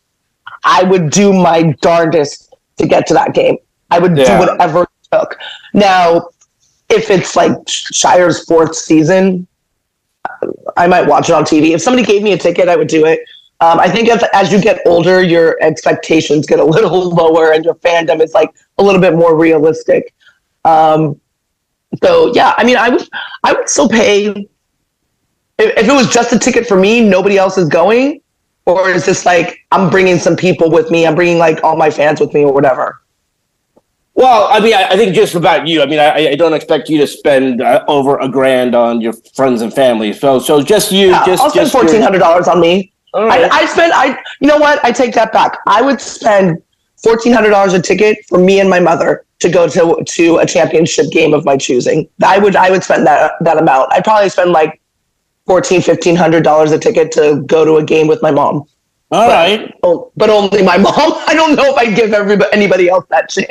[0.63, 3.58] I would do my darndest to get to that game.
[3.92, 4.39] I would yeah.
[4.39, 5.38] do whatever it took.
[5.74, 6.30] Now,
[6.89, 9.46] if it's like Scheyer's fourth season,
[10.78, 11.72] I might watch it on TV.
[11.72, 13.20] If somebody gave me a ticket, I would do it.
[13.62, 17.65] Um, I think as, as you get older, your expectations get a little lower and
[17.65, 20.13] your fandom is like a little bit more realistic.
[20.63, 21.20] Um,
[22.02, 23.08] so yeah, I mean, I would,
[23.44, 24.48] I would still pay
[25.60, 28.22] if, if it was just a ticket for me, nobody else is going,
[28.65, 31.06] or is this like I'm bringing some people with me?
[31.06, 33.02] I'm bringing like all my fans with me or whatever.
[34.13, 35.82] Well, I mean, I, I think just about you.
[35.82, 39.13] I mean, I, I don't expect you to spend uh, over a grand on your
[39.34, 40.12] friends and family.
[40.12, 41.10] So, so just you.
[41.10, 42.91] Yeah, just I'll spend just fourteen hundred dollars on me.
[43.13, 43.50] Right.
[43.52, 45.58] I, I spend I you know what I take that back.
[45.67, 46.62] I would spend
[46.98, 50.45] fourteen hundred dollars a ticket for me and my mother to go to to a
[50.45, 52.08] championship game of my choosing.
[52.24, 53.93] I would I would spend that that amount.
[53.93, 54.82] I'd probably spend like
[55.49, 58.63] fourteen fifteen hundred dollars a ticket to go to a game with my mom.
[59.12, 59.73] All right.
[59.81, 60.93] Oh, but only my mom.
[61.27, 63.49] I don't know if I'd give everybody anybody else that chance.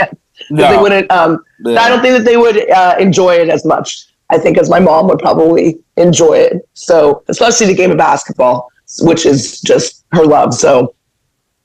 [0.49, 1.11] 'Cause They wouldn't.
[1.11, 1.81] Um, Yeah.
[1.83, 4.05] I don't think that they would uh, enjoy it as much.
[4.31, 6.55] I think as my mom would probably enjoy it.
[6.75, 8.69] So especially the game of basketball,
[9.01, 10.55] which is just her love.
[10.55, 10.95] So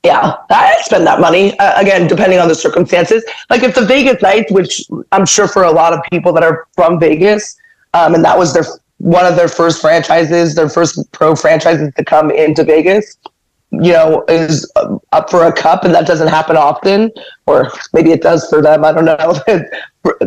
[0.04, 3.24] yeah, I spend that money uh, again, depending on the circumstances.
[3.48, 6.66] Like if the Vegas Knights, which I'm sure for a lot of people that are
[6.74, 7.56] from Vegas,
[7.94, 8.64] um, and that was their
[8.98, 13.16] one of their first franchises, their first pro franchises to come into Vegas
[13.82, 14.70] you know, is
[15.12, 17.10] up for a cup, and that doesn't happen often,
[17.46, 18.84] or maybe it does for them.
[18.84, 19.34] I don't know.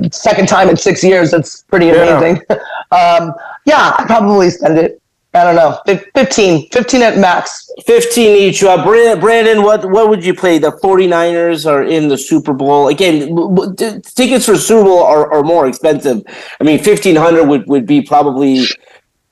[0.12, 2.18] Second time in six years, that's pretty Yeah.
[2.18, 2.42] amazing.
[2.92, 3.34] um,
[3.66, 5.02] yeah, I probably spend it.
[5.38, 7.70] I don't know, fif- 15, 15 at max.
[7.86, 8.64] 15 each.
[8.64, 10.58] Uh, Brandon, what what would you play?
[10.60, 12.88] The 49ers are in the Super Bowl.
[12.90, 16.24] Again, w- t- tickets for Super Bowl are, are more expensive.
[16.60, 18.62] I mean, 1500 would, would be probably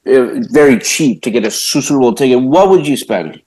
[0.07, 2.41] uh, very cheap to get a Super Bowl ticket.
[2.41, 3.41] What would you spend?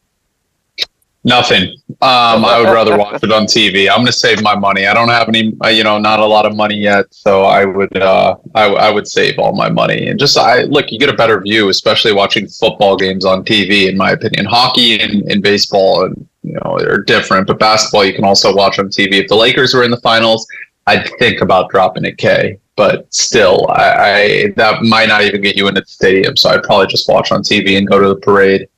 [1.24, 1.76] Nothing.
[2.00, 3.88] Um, I would rather watch it on TV.
[3.90, 4.87] I'm going to save my money.
[4.87, 7.64] I don't have any, uh, you know, not a lot of money yet, so I
[7.64, 11.09] would, uh, I, I would save all my money and just, I look, you get
[11.09, 13.88] a better view, especially watching football games on TV.
[13.88, 18.14] In my opinion, hockey and, and baseball, and you know, they're different, but basketball you
[18.14, 19.14] can also watch on TV.
[19.14, 20.46] If the Lakers were in the finals,
[20.87, 22.59] I'd think about dropping a K.
[22.76, 26.62] But still, I, I that might not even get you into the stadium, so I'd
[26.62, 28.68] probably just watch on TV and go to the parade.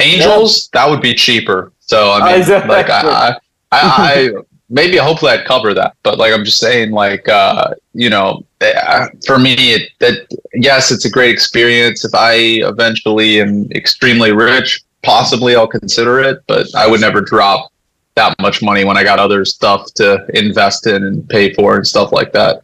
[0.00, 1.72] Angels, that would be cheaper.
[1.80, 2.74] So I mean, Exactly.
[2.74, 3.36] like I, I,
[3.72, 4.30] I, I
[4.70, 5.94] maybe hopefully I'd cover that.
[6.02, 10.90] But like I'm just saying, like uh, you know, uh, for me, it that yes,
[10.90, 12.04] it's a great experience.
[12.04, 12.34] If I
[12.66, 16.38] eventually am extremely rich, possibly I'll consider it.
[16.46, 17.70] But I would never drop
[18.14, 21.86] that much money when I got other stuff to invest in and pay for and
[21.86, 22.62] stuff like that.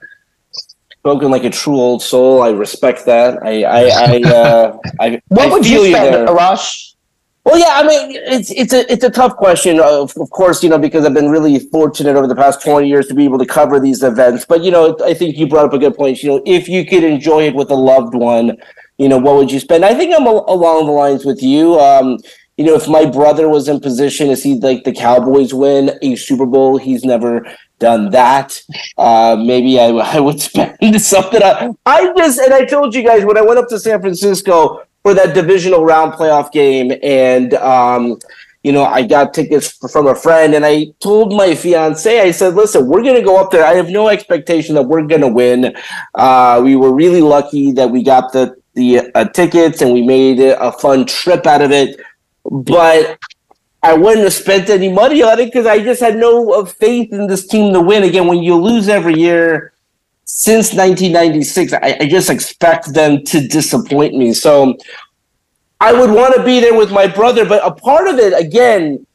[1.01, 2.43] Spoken like a true old soul.
[2.43, 3.43] I respect that.
[3.43, 6.27] I I I, uh, I What I would feel you spend, there.
[6.27, 6.88] Arash?
[7.48, 9.80] Well, yeah, I mean, it's it's a it's a tough question.
[9.80, 13.06] Of, of course, you know, because I've been really fortunate over the past twenty years
[13.06, 14.44] to be able to cover these events.
[14.44, 16.22] But you know, I think you brought up a good point.
[16.22, 18.58] You know, if you could enjoy it with a loved one,
[18.98, 19.87] you know, what would you spend?
[19.87, 21.80] I think I'm a, along the lines with you.
[21.80, 22.18] Um,
[22.58, 26.16] you know, if my brother was in position to see like the Cowboys win a
[26.16, 27.46] Super Bowl, he's never
[27.78, 28.61] done that.
[28.98, 31.42] Uh, maybe I, I would spend something.
[31.42, 34.82] I, I just and I told you guys when I went up to San Francisco
[35.09, 38.18] for that divisional round playoff game, and um,
[38.62, 42.55] you know, I got tickets from a friend, and I told my fiance, I said,
[42.55, 43.64] "Listen, we're gonna go up there.
[43.64, 45.75] I have no expectation that we're gonna win.
[46.14, 50.40] Uh, we were really lucky that we got the the uh, tickets, and we made
[50.40, 51.99] a fun trip out of it,
[52.44, 53.18] but."
[53.81, 57.12] I wouldn't have spent any money on it because I just had no uh, faith
[57.12, 58.03] in this team to win.
[58.03, 59.73] Again, when you lose every year,
[60.31, 64.35] since 1996, I, I just expect them to disappoint me.
[64.35, 64.77] So
[65.81, 69.07] I would want to be there with my brother, but a part of it, again,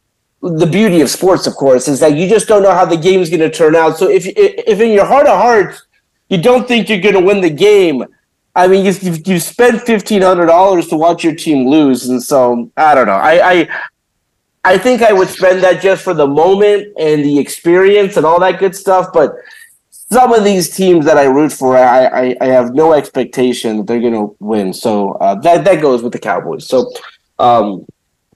[0.42, 3.22] the beauty of sports, of course, is that you just don't know how the game
[3.22, 3.98] is going to turn out.
[3.98, 5.86] So if if in your heart of hearts
[6.30, 8.04] you don't think you're going to win the game,
[8.56, 12.22] I mean, you you, you spend fifteen hundred dollars to watch your team lose, and
[12.22, 13.14] so I don't know.
[13.14, 13.70] I, I
[14.66, 18.40] I think I would spend that just for the moment and the experience and all
[18.40, 19.36] that good stuff, but
[20.14, 23.88] some of these teams that I root for, I, I, I have no expectation that
[23.88, 24.74] they're going to win.
[24.74, 26.68] So uh, that that goes with the Cowboys.
[26.68, 26.92] So,
[27.40, 27.86] um,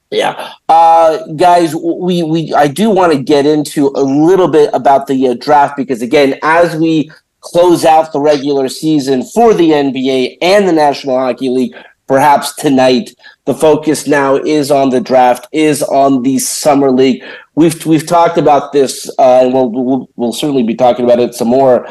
[0.10, 5.08] yeah, uh, guys, we we I do want to get into a little bit about
[5.08, 7.12] the uh, draft because again, as we
[7.42, 11.76] close out the regular season for the NBA and the National Hockey League,
[12.08, 13.14] perhaps tonight
[13.48, 17.24] the focus now is on the draft, is on the summer league.
[17.56, 21.34] We've we've talked about this, uh, and we'll, we'll we'll certainly be talking about it
[21.34, 21.88] some more,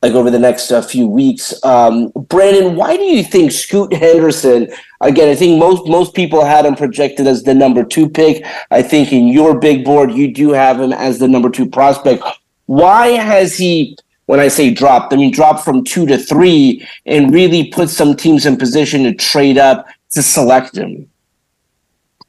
[0.00, 1.52] like over the next uh, few weeks.
[1.64, 4.68] Um, Brandon, why do you think Scoot Henderson?
[5.00, 8.46] Again, I think most most people had him projected as the number two pick.
[8.70, 12.22] I think in your big board, you do have him as the number two prospect.
[12.66, 13.98] Why has he?
[14.26, 18.16] When I say dropped, I mean dropped from two to three, and really put some
[18.16, 21.08] teams in position to trade up to select him.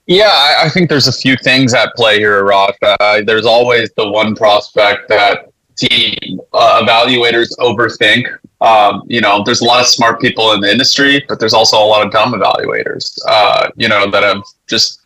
[0.08, 2.76] Yeah, I, I think there's a few things at play here, Ross.
[2.82, 8.26] Uh, there's always the one prospect that team uh, evaluators overthink.
[8.62, 11.78] Um, you know, there's a lot of smart people in the industry, but there's also
[11.78, 13.20] a lot of dumb evaluators.
[13.28, 15.02] Uh, you know, that have just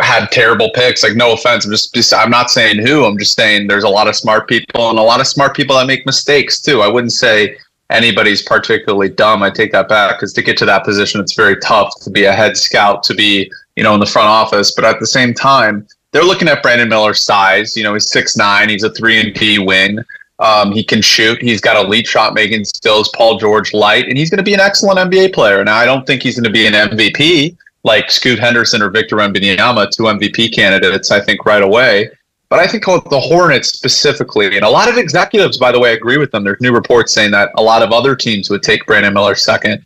[0.00, 1.02] had terrible picks.
[1.02, 3.04] Like, no offense, I'm just, just I'm not saying who.
[3.04, 5.76] I'm just saying there's a lot of smart people and a lot of smart people
[5.76, 6.82] that make mistakes too.
[6.82, 7.56] I wouldn't say
[7.92, 9.42] anybody's particularly dumb.
[9.42, 12.24] I take that back because to get to that position, it's very tough to be
[12.24, 14.72] a head scout, to be you know in the front office.
[14.72, 17.76] But at the same time, they're looking at Brandon Miller's size.
[17.76, 18.68] You know, he's six nine.
[18.68, 19.98] He's a three and D wing.
[20.38, 21.40] Um, he can shoot.
[21.40, 23.08] He's got elite shot making skills.
[23.14, 25.62] Paul George light, and he's going to be an excellent NBA player.
[25.64, 29.16] Now, I don't think he's going to be an MVP like Scoot Henderson or Victor
[29.16, 31.10] Wembanyama, two MVP candidates.
[31.10, 32.10] I think right away.
[32.52, 36.18] But I think the Hornets specifically, and a lot of executives, by the way, agree
[36.18, 36.44] with them.
[36.44, 39.82] There's new reports saying that a lot of other teams would take Brandon Miller second.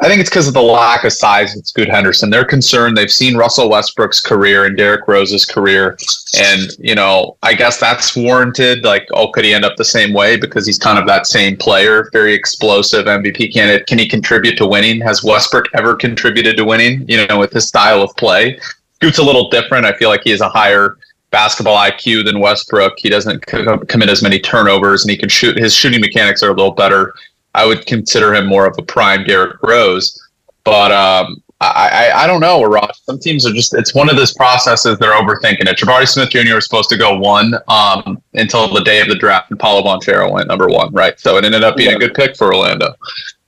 [0.00, 2.28] I think it's because of the lack of size with Scoot Henderson.
[2.28, 2.94] They're concerned.
[2.94, 5.96] They've seen Russell Westbrook's career and Derrick Rose's career.
[6.36, 8.84] And, you know, I guess that's warranted.
[8.84, 10.36] Like, oh, could he end up the same way?
[10.36, 13.86] Because he's kind of that same player, very explosive MVP candidate.
[13.86, 15.00] Can he contribute to winning?
[15.00, 18.60] Has Westbrook ever contributed to winning, you know, with his style of play?
[18.96, 19.86] Scoot's a little different.
[19.86, 20.98] I feel like he has a higher
[21.34, 22.92] basketball IQ than Westbrook.
[22.96, 25.58] He doesn't commit as many turnovers, and he can shoot.
[25.58, 27.12] His shooting mechanics are a little better.
[27.56, 30.16] I would consider him more of a prime Derrick Rose,
[30.62, 33.02] but um, I, I, I don't know, Ross.
[33.04, 35.76] Some teams are just it's one of those processes they're overthinking it.
[35.76, 36.54] Jabari Smith Jr.
[36.54, 40.30] was supposed to go one um, until the day of the draft, and Paolo Banchero
[40.30, 41.18] went number one, right?
[41.18, 41.96] So it ended up being yeah.
[41.96, 42.94] a good pick for Orlando.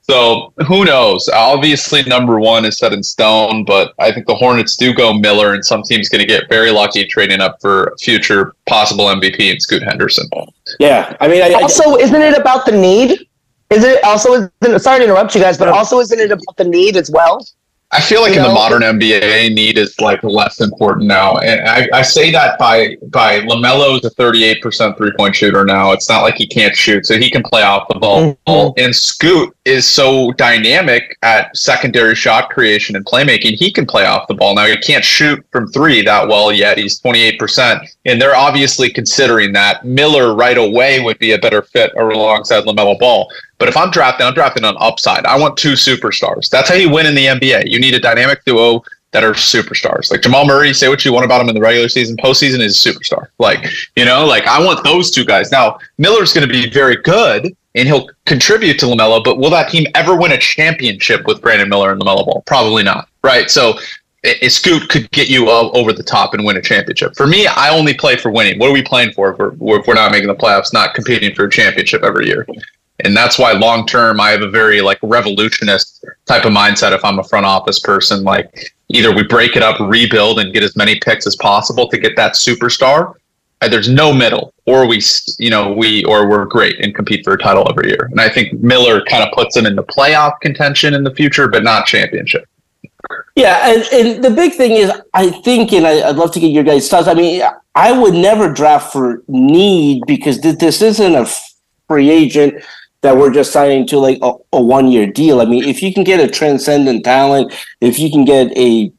[0.08, 1.28] So who knows?
[1.32, 5.52] Obviously, number one is set in stone, but I think the Hornets do go Miller,
[5.52, 9.60] and some teams going to get very lucky trading up for future possible MVP and
[9.60, 10.28] Scoot Henderson.
[10.78, 13.26] Yeah, I mean, I, also, isn't it about the need?
[13.70, 14.48] Is it also?
[14.62, 17.44] Isn't, sorry to interrupt you guys, but also isn't it about the need as well?
[17.92, 18.48] I feel like you in know?
[18.48, 22.96] the modern NBA, need is like less important now, and I, I say that by
[23.10, 25.92] by LaMelo is a 38 percent three point shooter now.
[25.92, 28.36] It's not like he can't shoot, so he can play off the ball.
[28.46, 28.80] Mm-hmm.
[28.82, 33.54] And Scoot is so dynamic at secondary shot creation and playmaking.
[33.54, 34.66] He can play off the ball now.
[34.66, 36.78] He can't shoot from three that well yet.
[36.78, 41.62] He's 28 percent, and they're obviously considering that Miller right away would be a better
[41.62, 43.30] fit alongside LaMelo Ball.
[43.58, 45.24] But if I'm drafting, I'm drafting on upside.
[45.24, 46.50] I want two superstars.
[46.50, 47.70] That's how you win in the NBA.
[47.70, 50.10] You need a dynamic duo that are superstars.
[50.10, 52.84] Like Jamal Murray, say what you want about him in the regular season, postseason is
[52.84, 53.28] a superstar.
[53.38, 53.66] Like,
[53.96, 55.50] you know, like I want those two guys.
[55.50, 59.70] Now, Miller's going to be very good and he'll contribute to LaMelo, but will that
[59.70, 62.42] team ever win a championship with Brandon Miller and LaMelo Ball?
[62.46, 63.08] Probably not.
[63.22, 63.50] Right.
[63.50, 63.78] So,
[64.24, 67.14] a Scoot could get you over the top and win a championship.
[67.16, 68.58] For me, I only play for winning.
[68.58, 71.32] What are we playing for if we're, if we're not making the playoffs, not competing
[71.34, 72.46] for a championship every year?
[73.04, 77.04] And that's why long term i have a very like revolutionist type of mindset if
[77.04, 78.24] i'm a front office person.
[78.24, 81.98] Like either we break it up rebuild and get as many picks as possible to
[81.98, 83.14] get that superstar
[83.68, 84.52] there's no middle.
[84.66, 85.00] Or we
[85.38, 88.08] you know we or we're great and compete for a title every year.
[88.10, 91.62] And i think miller kind of puts them into playoff contention in the future but
[91.62, 92.46] not championship.
[93.36, 96.50] Yeah and, and the big thing is i think and I, would love to get
[96.50, 97.08] your guys thoughts.
[97.08, 97.42] I mean
[97.74, 101.26] i would never draft for need because this isn't a
[101.88, 102.62] free agent
[103.02, 105.40] that we're just signing to like a, a one year deal.
[105.40, 108.92] I mean, if you can get a transcendent talent, if you can get a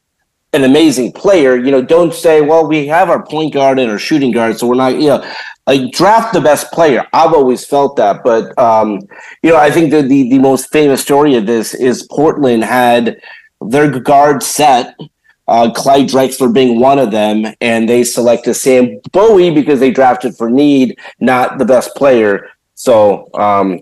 [0.54, 4.00] an amazing player, you know, don't say, well, we have our point guard and our
[4.00, 5.34] shooting guard, so we're not, you know,
[5.68, 7.06] like draft the best player.
[7.12, 9.02] I've always felt that, but um,
[9.44, 13.20] you know, I think the, the the most famous story of this is Portland had
[13.62, 14.96] their guard set.
[15.50, 20.36] Uh, Clyde Drexler being one of them, and they selected Sam Bowie because they drafted
[20.36, 22.50] for need, not the best player.
[22.76, 23.80] So um,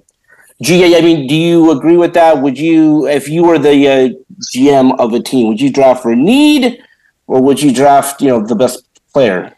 [0.61, 2.41] Ji Hae, I mean, do you agree with that?
[2.41, 4.09] Would you, if you were the uh,
[4.55, 6.81] GM of a team, would you draft for need,
[7.27, 9.53] or would you draft, you know, the best player?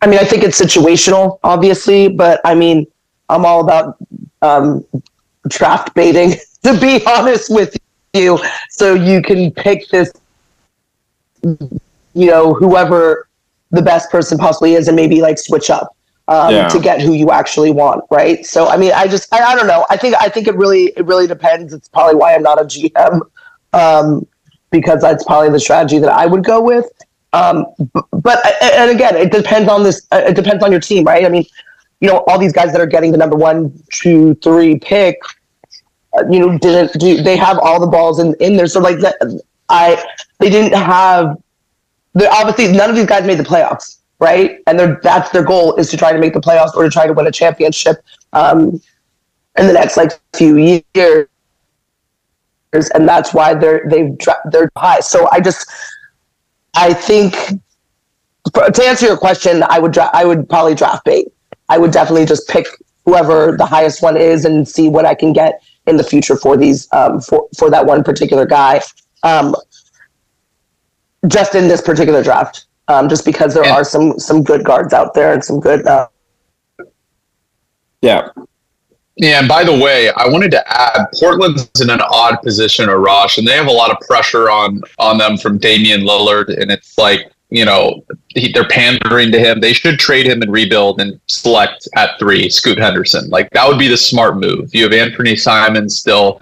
[0.00, 2.86] I mean, I think it's situational, obviously, but I mean,
[3.28, 3.98] I'm all about
[4.40, 4.86] um,
[5.48, 7.76] draft baiting, to be honest with
[8.14, 8.38] you.
[8.70, 10.10] So you can pick this,
[11.42, 11.68] you
[12.14, 13.28] know, whoever
[13.70, 15.94] the best person possibly is, and maybe like switch up
[16.28, 16.68] um, yeah.
[16.68, 18.44] to get who you actually want, right?
[18.44, 19.86] So I mean, I just I, I, don't know.
[19.90, 21.72] I think I think it really it really depends.
[21.72, 23.20] It's probably why I'm not a GM
[23.72, 24.26] um,
[24.70, 26.86] because that's probably the strategy that I would go with.
[27.32, 27.66] Um,
[28.12, 30.06] but and again, it depends on this.
[30.12, 31.24] It depends on your team, right?
[31.24, 31.46] I mean,
[32.00, 35.18] you know, all these guys that are getting the number one, two, three pick,
[36.16, 38.66] uh, you know, didn't do they have all the balls in in there?
[38.66, 39.16] So like that,
[39.70, 40.02] I
[40.40, 41.38] they didn't have.
[42.32, 44.60] Obviously, none of these guys made the playoffs right?
[44.66, 47.12] And that's their goal is to try to make the playoffs or to try to
[47.12, 47.96] win a championship
[48.32, 48.80] um,
[49.56, 51.28] in the next like few years.
[52.94, 54.16] And that's why they're they've
[54.50, 55.00] they're high.
[55.00, 55.70] So I just
[56.76, 57.34] I think
[58.54, 61.28] to answer your question, I would dra- I would probably draft bait.
[61.68, 62.66] I would definitely just pick
[63.04, 66.56] whoever the highest one is and see what I can get in the future for
[66.56, 68.82] these um, for for that one particular guy.
[69.22, 69.56] Um,
[71.26, 75.14] just in this particular draft, um, just because there are some some good guards out
[75.14, 75.86] there and some good.
[75.86, 76.08] Uh,
[78.02, 78.28] yeah.
[79.20, 83.36] Yeah, and by the way, I wanted to add Portland's in an odd position, Arash,
[83.36, 86.96] and they have a lot of pressure on on them from Damian Lillard, and it's
[86.96, 89.60] like you know he, they're pandering to him.
[89.60, 93.28] They should trade him and rebuild and select at three Scoot Henderson.
[93.28, 94.72] Like that would be the smart move.
[94.72, 96.40] You have Anthony Simons still.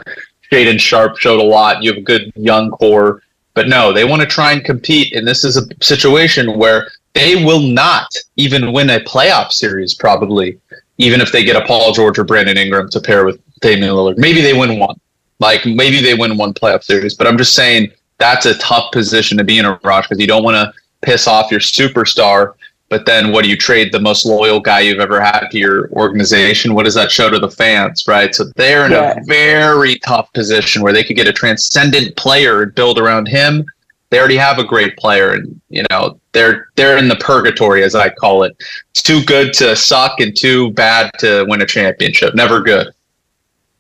[0.53, 1.83] Shaedon Sharpe showed a lot.
[1.83, 3.23] You have a good young core,
[3.57, 7.43] but no, they want to try and compete, and this is a situation where they
[7.45, 10.61] will not even win a playoff series probably
[10.99, 14.19] even if they get a Paul George or Brandon Ingram to pair with Damian Lillard.
[14.19, 14.99] Maybe they win one.
[15.41, 17.15] Like maybe they win one playoff series.
[17.15, 20.45] But I'm just saying that's a tough position to be in Arash because you don't
[20.45, 22.55] want to piss off your superstar.
[22.89, 25.91] But then what do you trade the most loyal guy you've ever had to your
[25.91, 26.75] organization?
[26.75, 28.33] What does that show to the fans, right?
[28.35, 29.17] So they're in yeah.
[29.19, 33.67] a very tough position where they could get a transcendent player and build around him
[34.11, 37.95] they already have a great player and you know they're they're in the purgatory as
[37.95, 38.57] i call it
[38.91, 42.89] it's too good to suck and too bad to win a championship never good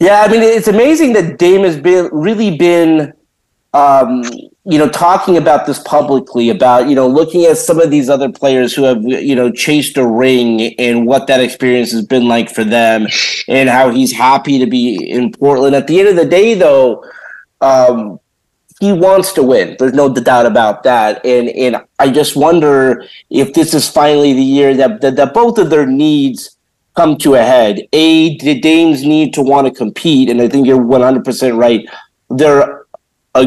[0.00, 3.12] yeah i mean it's amazing that dame has been really been
[3.72, 4.22] um,
[4.64, 8.30] you know talking about this publicly about you know looking at some of these other
[8.30, 12.50] players who have you know chased a ring and what that experience has been like
[12.50, 13.06] for them
[13.48, 17.04] and how he's happy to be in portland at the end of the day though
[17.60, 18.18] um,
[18.80, 19.76] he wants to win.
[19.78, 21.24] There's no doubt about that.
[21.24, 25.58] And and I just wonder if this is finally the year that that, that both
[25.58, 26.56] of their needs
[26.94, 27.80] come to a head.
[27.92, 31.86] A, the Dames need to want to compete, and I think you're 100 percent right.
[32.28, 32.86] They're
[33.37, 33.47] a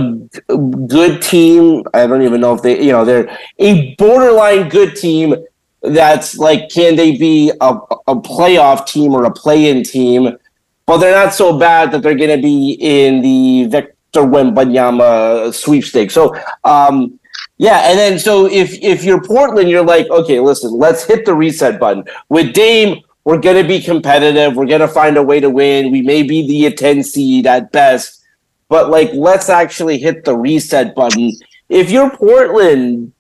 [0.88, 1.84] good team.
[1.94, 5.36] I don't even know if they, you know, they're a borderline good team.
[5.82, 7.70] That's like, can they be a,
[8.08, 10.38] a playoff team or a play-in team?
[10.86, 15.54] But they're not so bad that they're going to be in the Vic or Wembanyama
[15.54, 16.14] sweepstakes.
[16.14, 17.20] So, um,
[17.58, 21.34] yeah, and then so if if you're Portland, you're like, okay, listen, let's hit the
[21.34, 22.06] reset button.
[22.30, 24.56] With Dame, we're gonna be competitive.
[24.56, 25.92] We're gonna find a way to win.
[25.92, 28.19] We may be the 10 seed at best,
[28.70, 31.32] but like, let's actually hit the reset button.
[31.68, 33.12] If you're Portland,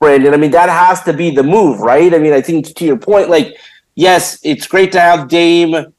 [0.00, 2.12] Brandon, I mean, that has to be the move, right?
[2.12, 3.56] I mean, I think to your point, like,
[3.94, 5.92] yes, it's great to have Dame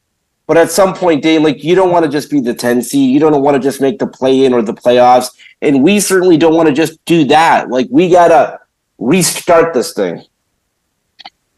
[0.47, 3.11] but at some point, Dame, like you don't want to just be the 10 seed.
[3.11, 5.35] You don't want to just make the play in or the playoffs.
[5.61, 7.69] And we certainly don't want to just do that.
[7.69, 8.59] Like we gotta
[8.97, 10.23] restart this thing.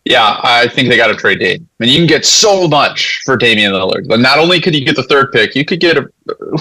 [0.09, 1.69] Yeah, I think they got to trade Dame.
[1.79, 4.07] I mean, you can get so much for Damian Lillard.
[4.07, 6.09] But not only could you get the third pick, you could get a,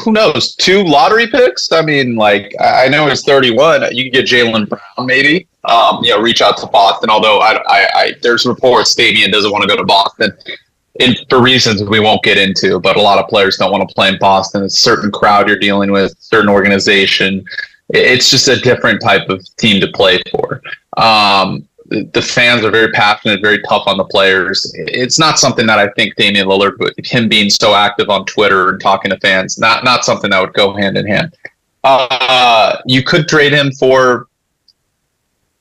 [0.04, 1.72] who knows two lottery picks.
[1.72, 3.96] I mean, like I know he's 31.
[3.96, 5.48] You could get Jaylen Brown maybe.
[5.64, 7.08] Um, you know, reach out to Boston.
[7.08, 10.30] Although I, I, I there's reports Damian doesn't want to go to Boston
[11.00, 13.94] in, for reasons we won't get into, but a lot of players don't want to
[13.94, 14.62] play in Boston.
[14.62, 17.46] It's a certain crowd you're dealing with, certain organization.
[17.88, 20.60] It's just a different type of team to play for.
[20.98, 24.70] Um, the fans are very passionate, very tough on the players.
[24.74, 26.76] It's not something that I think Damian Lillard,
[27.06, 30.54] him being so active on Twitter and talking to fans, not not something that would
[30.54, 31.34] go hand in hand.
[31.84, 34.28] Uh, you could trade him for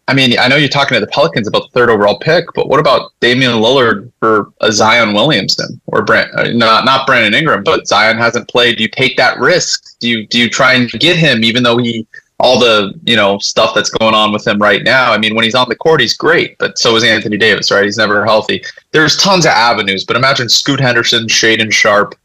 [0.10, 2.70] I mean, I know you're talking to the Pelicans about the third overall pick, but
[2.70, 6.34] what about Damian Lillard for a Zion Williamson or Brent?
[6.34, 8.78] Uh, not not Brandon Ingram, but Zion hasn't played.
[8.78, 10.00] Do you take that risk?
[10.00, 12.08] Do you do you try and get him, even though he
[12.40, 15.12] all the you know stuff that's going on with him right now?
[15.12, 17.84] I mean, when he's on the court, he's great, but so is Anthony Davis, right?
[17.84, 18.64] He's never healthy.
[18.92, 22.16] There's tons of avenues, but imagine Scoot Henderson, Shaedon Sharpe,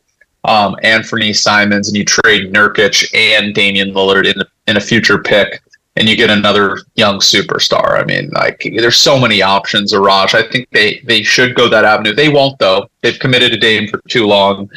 [0.44, 5.62] um, Anthony Simons, and you trade Nurkic and Damian Lillard in in a future pick
[5.96, 8.00] and you get another young superstar.
[8.00, 9.92] I mean, like there's so many options.
[9.92, 12.14] Arash, I think they they should go that avenue.
[12.14, 12.88] They won't though.
[13.02, 14.70] They've committed to Dame for too long.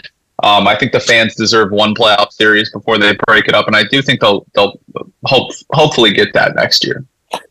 [0.44, 3.76] Um, I think the fans deserve one playoff series before they break it up, and
[3.76, 4.80] I do think they'll they'll
[5.26, 7.06] hope hopefully get that next year.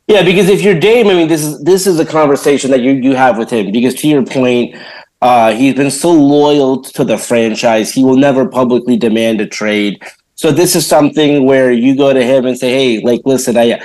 [0.07, 2.93] Yeah, because if you're Dame, I mean, this is this is a conversation that you
[2.93, 3.73] you have with him.
[3.73, 4.77] Because to your point,
[5.23, 10.03] uh, he's been so loyal to the franchise, he will never publicly demand a trade.
[10.35, 13.81] So this is something where you go to him and say, "Hey, like, listen, I,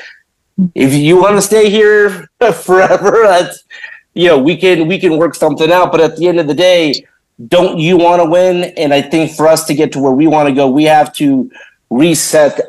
[0.76, 3.64] if you want to stay here forever, that's,
[4.14, 5.92] you know, we can we can work something out.
[5.92, 6.94] But at the end of the day,
[7.48, 8.74] don't you want to win?
[8.78, 11.14] And I think for us to get to where we want to go, we have
[11.16, 11.50] to
[11.90, 12.60] reset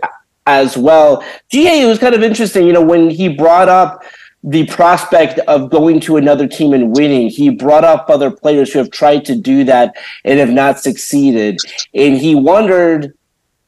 [0.46, 1.24] as well.
[1.50, 4.02] Ji Hae it was kind of interesting, you know, when he brought up
[4.42, 7.28] the prospect of going to another team and winning.
[7.28, 9.94] He brought up other players who have tried to do that
[10.24, 11.58] and have not succeeded.
[11.94, 13.12] And he wondered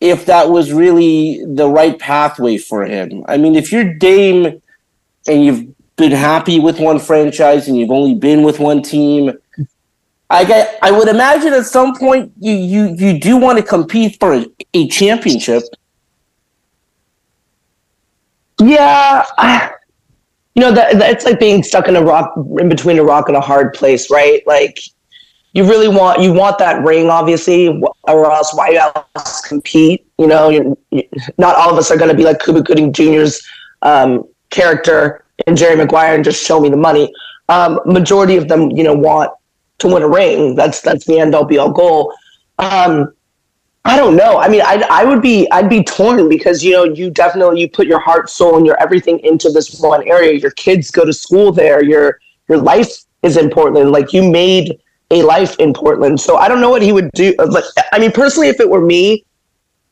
[0.00, 3.22] if that was really the right pathway for him.
[3.28, 4.62] I mean, if you're Dame,
[5.28, 9.32] and you've been happy with one franchise and you've only been with one team.
[10.32, 14.18] I get, I would imagine at some point you you you do want to compete
[14.18, 15.62] for a, a championship.
[18.58, 19.72] Yeah, I,
[20.54, 23.28] you know that, that it's like being stuck in a rock in between a rock
[23.28, 24.42] and a hard place, right?
[24.46, 24.80] Like
[25.52, 27.68] you really want you want that ring, obviously,
[28.04, 30.06] or else why else compete?
[30.16, 31.02] You know, you're, you,
[31.36, 33.46] not all of us are going to be like Cuba Gooding Jr.'s
[33.82, 37.12] um, character in Jerry Maguire and just show me the money.
[37.50, 39.30] Um, majority of them, you know, want
[39.82, 40.54] to win a ring.
[40.54, 42.14] That's that's the end all be all goal.
[42.58, 43.12] Um,
[43.84, 44.38] I don't know.
[44.38, 47.68] I mean, I I would be I'd be torn because you know you definitely you
[47.68, 50.32] put your heart, soul, and your everything into this one area.
[50.32, 51.84] Your kids go to school there.
[51.84, 52.18] Your
[52.48, 52.90] your life
[53.22, 53.90] is in Portland.
[53.90, 54.78] Like you made
[55.10, 56.20] a life in Portland.
[56.20, 57.34] So I don't know what he would do.
[57.36, 59.24] But I mean, personally, if it were me,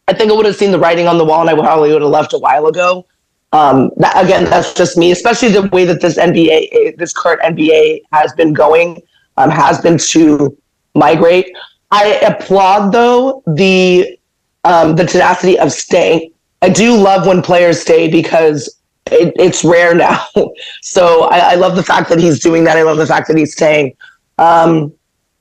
[0.08, 2.02] I think I would have seen the writing on the wall, and I probably would
[2.02, 3.06] have left a while ago.
[3.52, 5.10] Um, that, again, that's just me.
[5.10, 9.02] Especially the way that this NBA, this current NBA has been going,
[9.40, 10.56] um, has been to
[10.94, 11.54] migrate.
[11.90, 14.18] I applaud though the
[14.64, 16.32] um, the tenacity of staying.
[16.62, 18.76] I do love when players stay because
[19.06, 20.26] it, it's rare now.
[20.82, 22.76] so I, I, love the fact that he's doing that.
[22.76, 23.96] I love the fact that he's staying.
[24.36, 24.92] Um,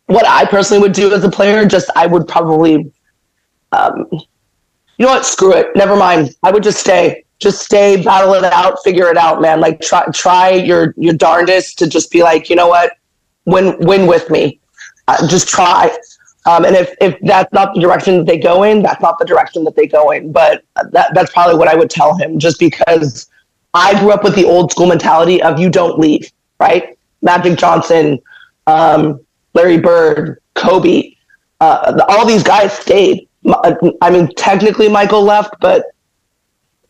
[0.05, 2.89] what I personally would do as a player, just I would probably,
[3.73, 5.25] um, you know what?
[5.25, 5.75] Screw it.
[5.75, 6.33] Never mind.
[6.41, 7.25] I would just stay.
[7.39, 9.59] Just stay, battle it out, figure it out, man.
[9.59, 12.93] Like try try your your darndest to just be like, you know what,
[13.49, 14.59] win win with me.
[15.07, 15.89] Uh, just try.
[16.45, 19.25] Um, and if, if that's not the direction that they go in, that's not the
[19.25, 20.31] direction that they go in.
[20.31, 23.29] But that, that's probably what I would tell him, just because
[23.73, 26.97] I grew up with the old school mentality of you don't leave, right?
[27.21, 28.19] Magic Johnson,
[28.67, 29.19] um,
[29.53, 31.13] Larry Bird, Kobe,
[31.59, 33.27] uh, all these guys stayed.
[34.01, 35.85] I mean, technically Michael left, but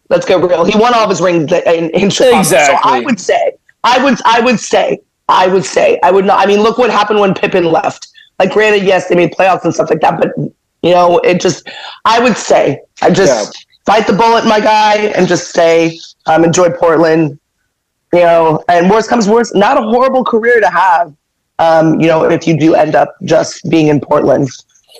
[0.10, 0.64] let's get real.
[0.64, 2.40] He won all of his rings in, in Chicago.
[2.40, 2.76] Exactly.
[2.76, 3.54] So I would say,
[3.84, 5.00] I would, I would say,
[5.30, 6.40] I would say, I would not.
[6.40, 8.08] I mean, look what happened when Pippen left.
[8.40, 10.34] Like, granted, yes, they made playoffs and stuff like that, but
[10.82, 11.70] you know, it just,
[12.06, 13.62] I would say, I just yeah.
[13.86, 16.00] bite the bullet, my guy, and just stay.
[16.26, 17.40] Um, enjoy Portland.
[18.12, 21.14] You know, and worst comes worst, not a horrible career to have.
[21.60, 24.50] Um, you know, if you do end up just being in Portland.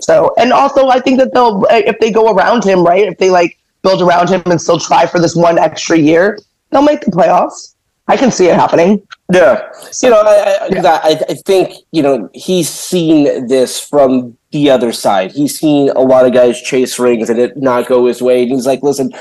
[0.02, 3.06] So, and also, I think that they'll, if they go around him, right?
[3.06, 6.38] If they like build around him and still try for this one extra year,
[6.70, 7.74] they'll make the playoffs.
[8.10, 9.08] I can see it happening.
[9.32, 14.72] Yeah, you know, I, I, I, I think you know he's seen this from the
[14.72, 15.32] other side.
[15.32, 18.52] He's seen a lot of guys chase rings and it not go his way, and
[18.52, 19.12] he's like, "Listen,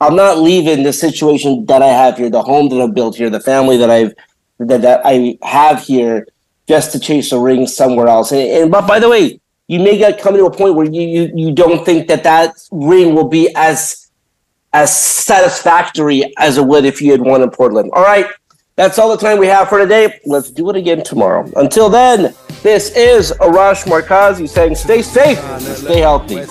[0.00, 3.28] I'm not leaving the situation that I have here, the home that I've built here,
[3.28, 4.14] the family that I've
[4.60, 6.26] that, that I have here,
[6.66, 9.98] just to chase a ring somewhere else." And, and but by the way, you may
[9.98, 13.28] get coming to a point where you, you you don't think that that ring will
[13.28, 14.07] be as
[14.72, 17.90] as satisfactory as it would if you had won in Portland.
[17.92, 18.26] All right,
[18.76, 20.20] that's all the time we have for today.
[20.26, 21.50] Let's do it again tomorrow.
[21.56, 26.46] Until then, this is Arash Markazi saying stay safe and stay healthy.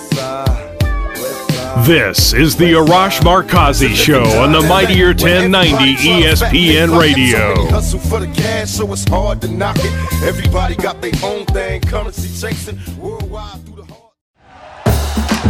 [1.85, 7.67] This is the Arash Markazi Show on the Mighty 1090 ESPN Radio.
[7.67, 10.23] Hustle for the cash, so it's hard to knock it.
[10.23, 13.76] Everybody got their own thing, currency chasing worldwide.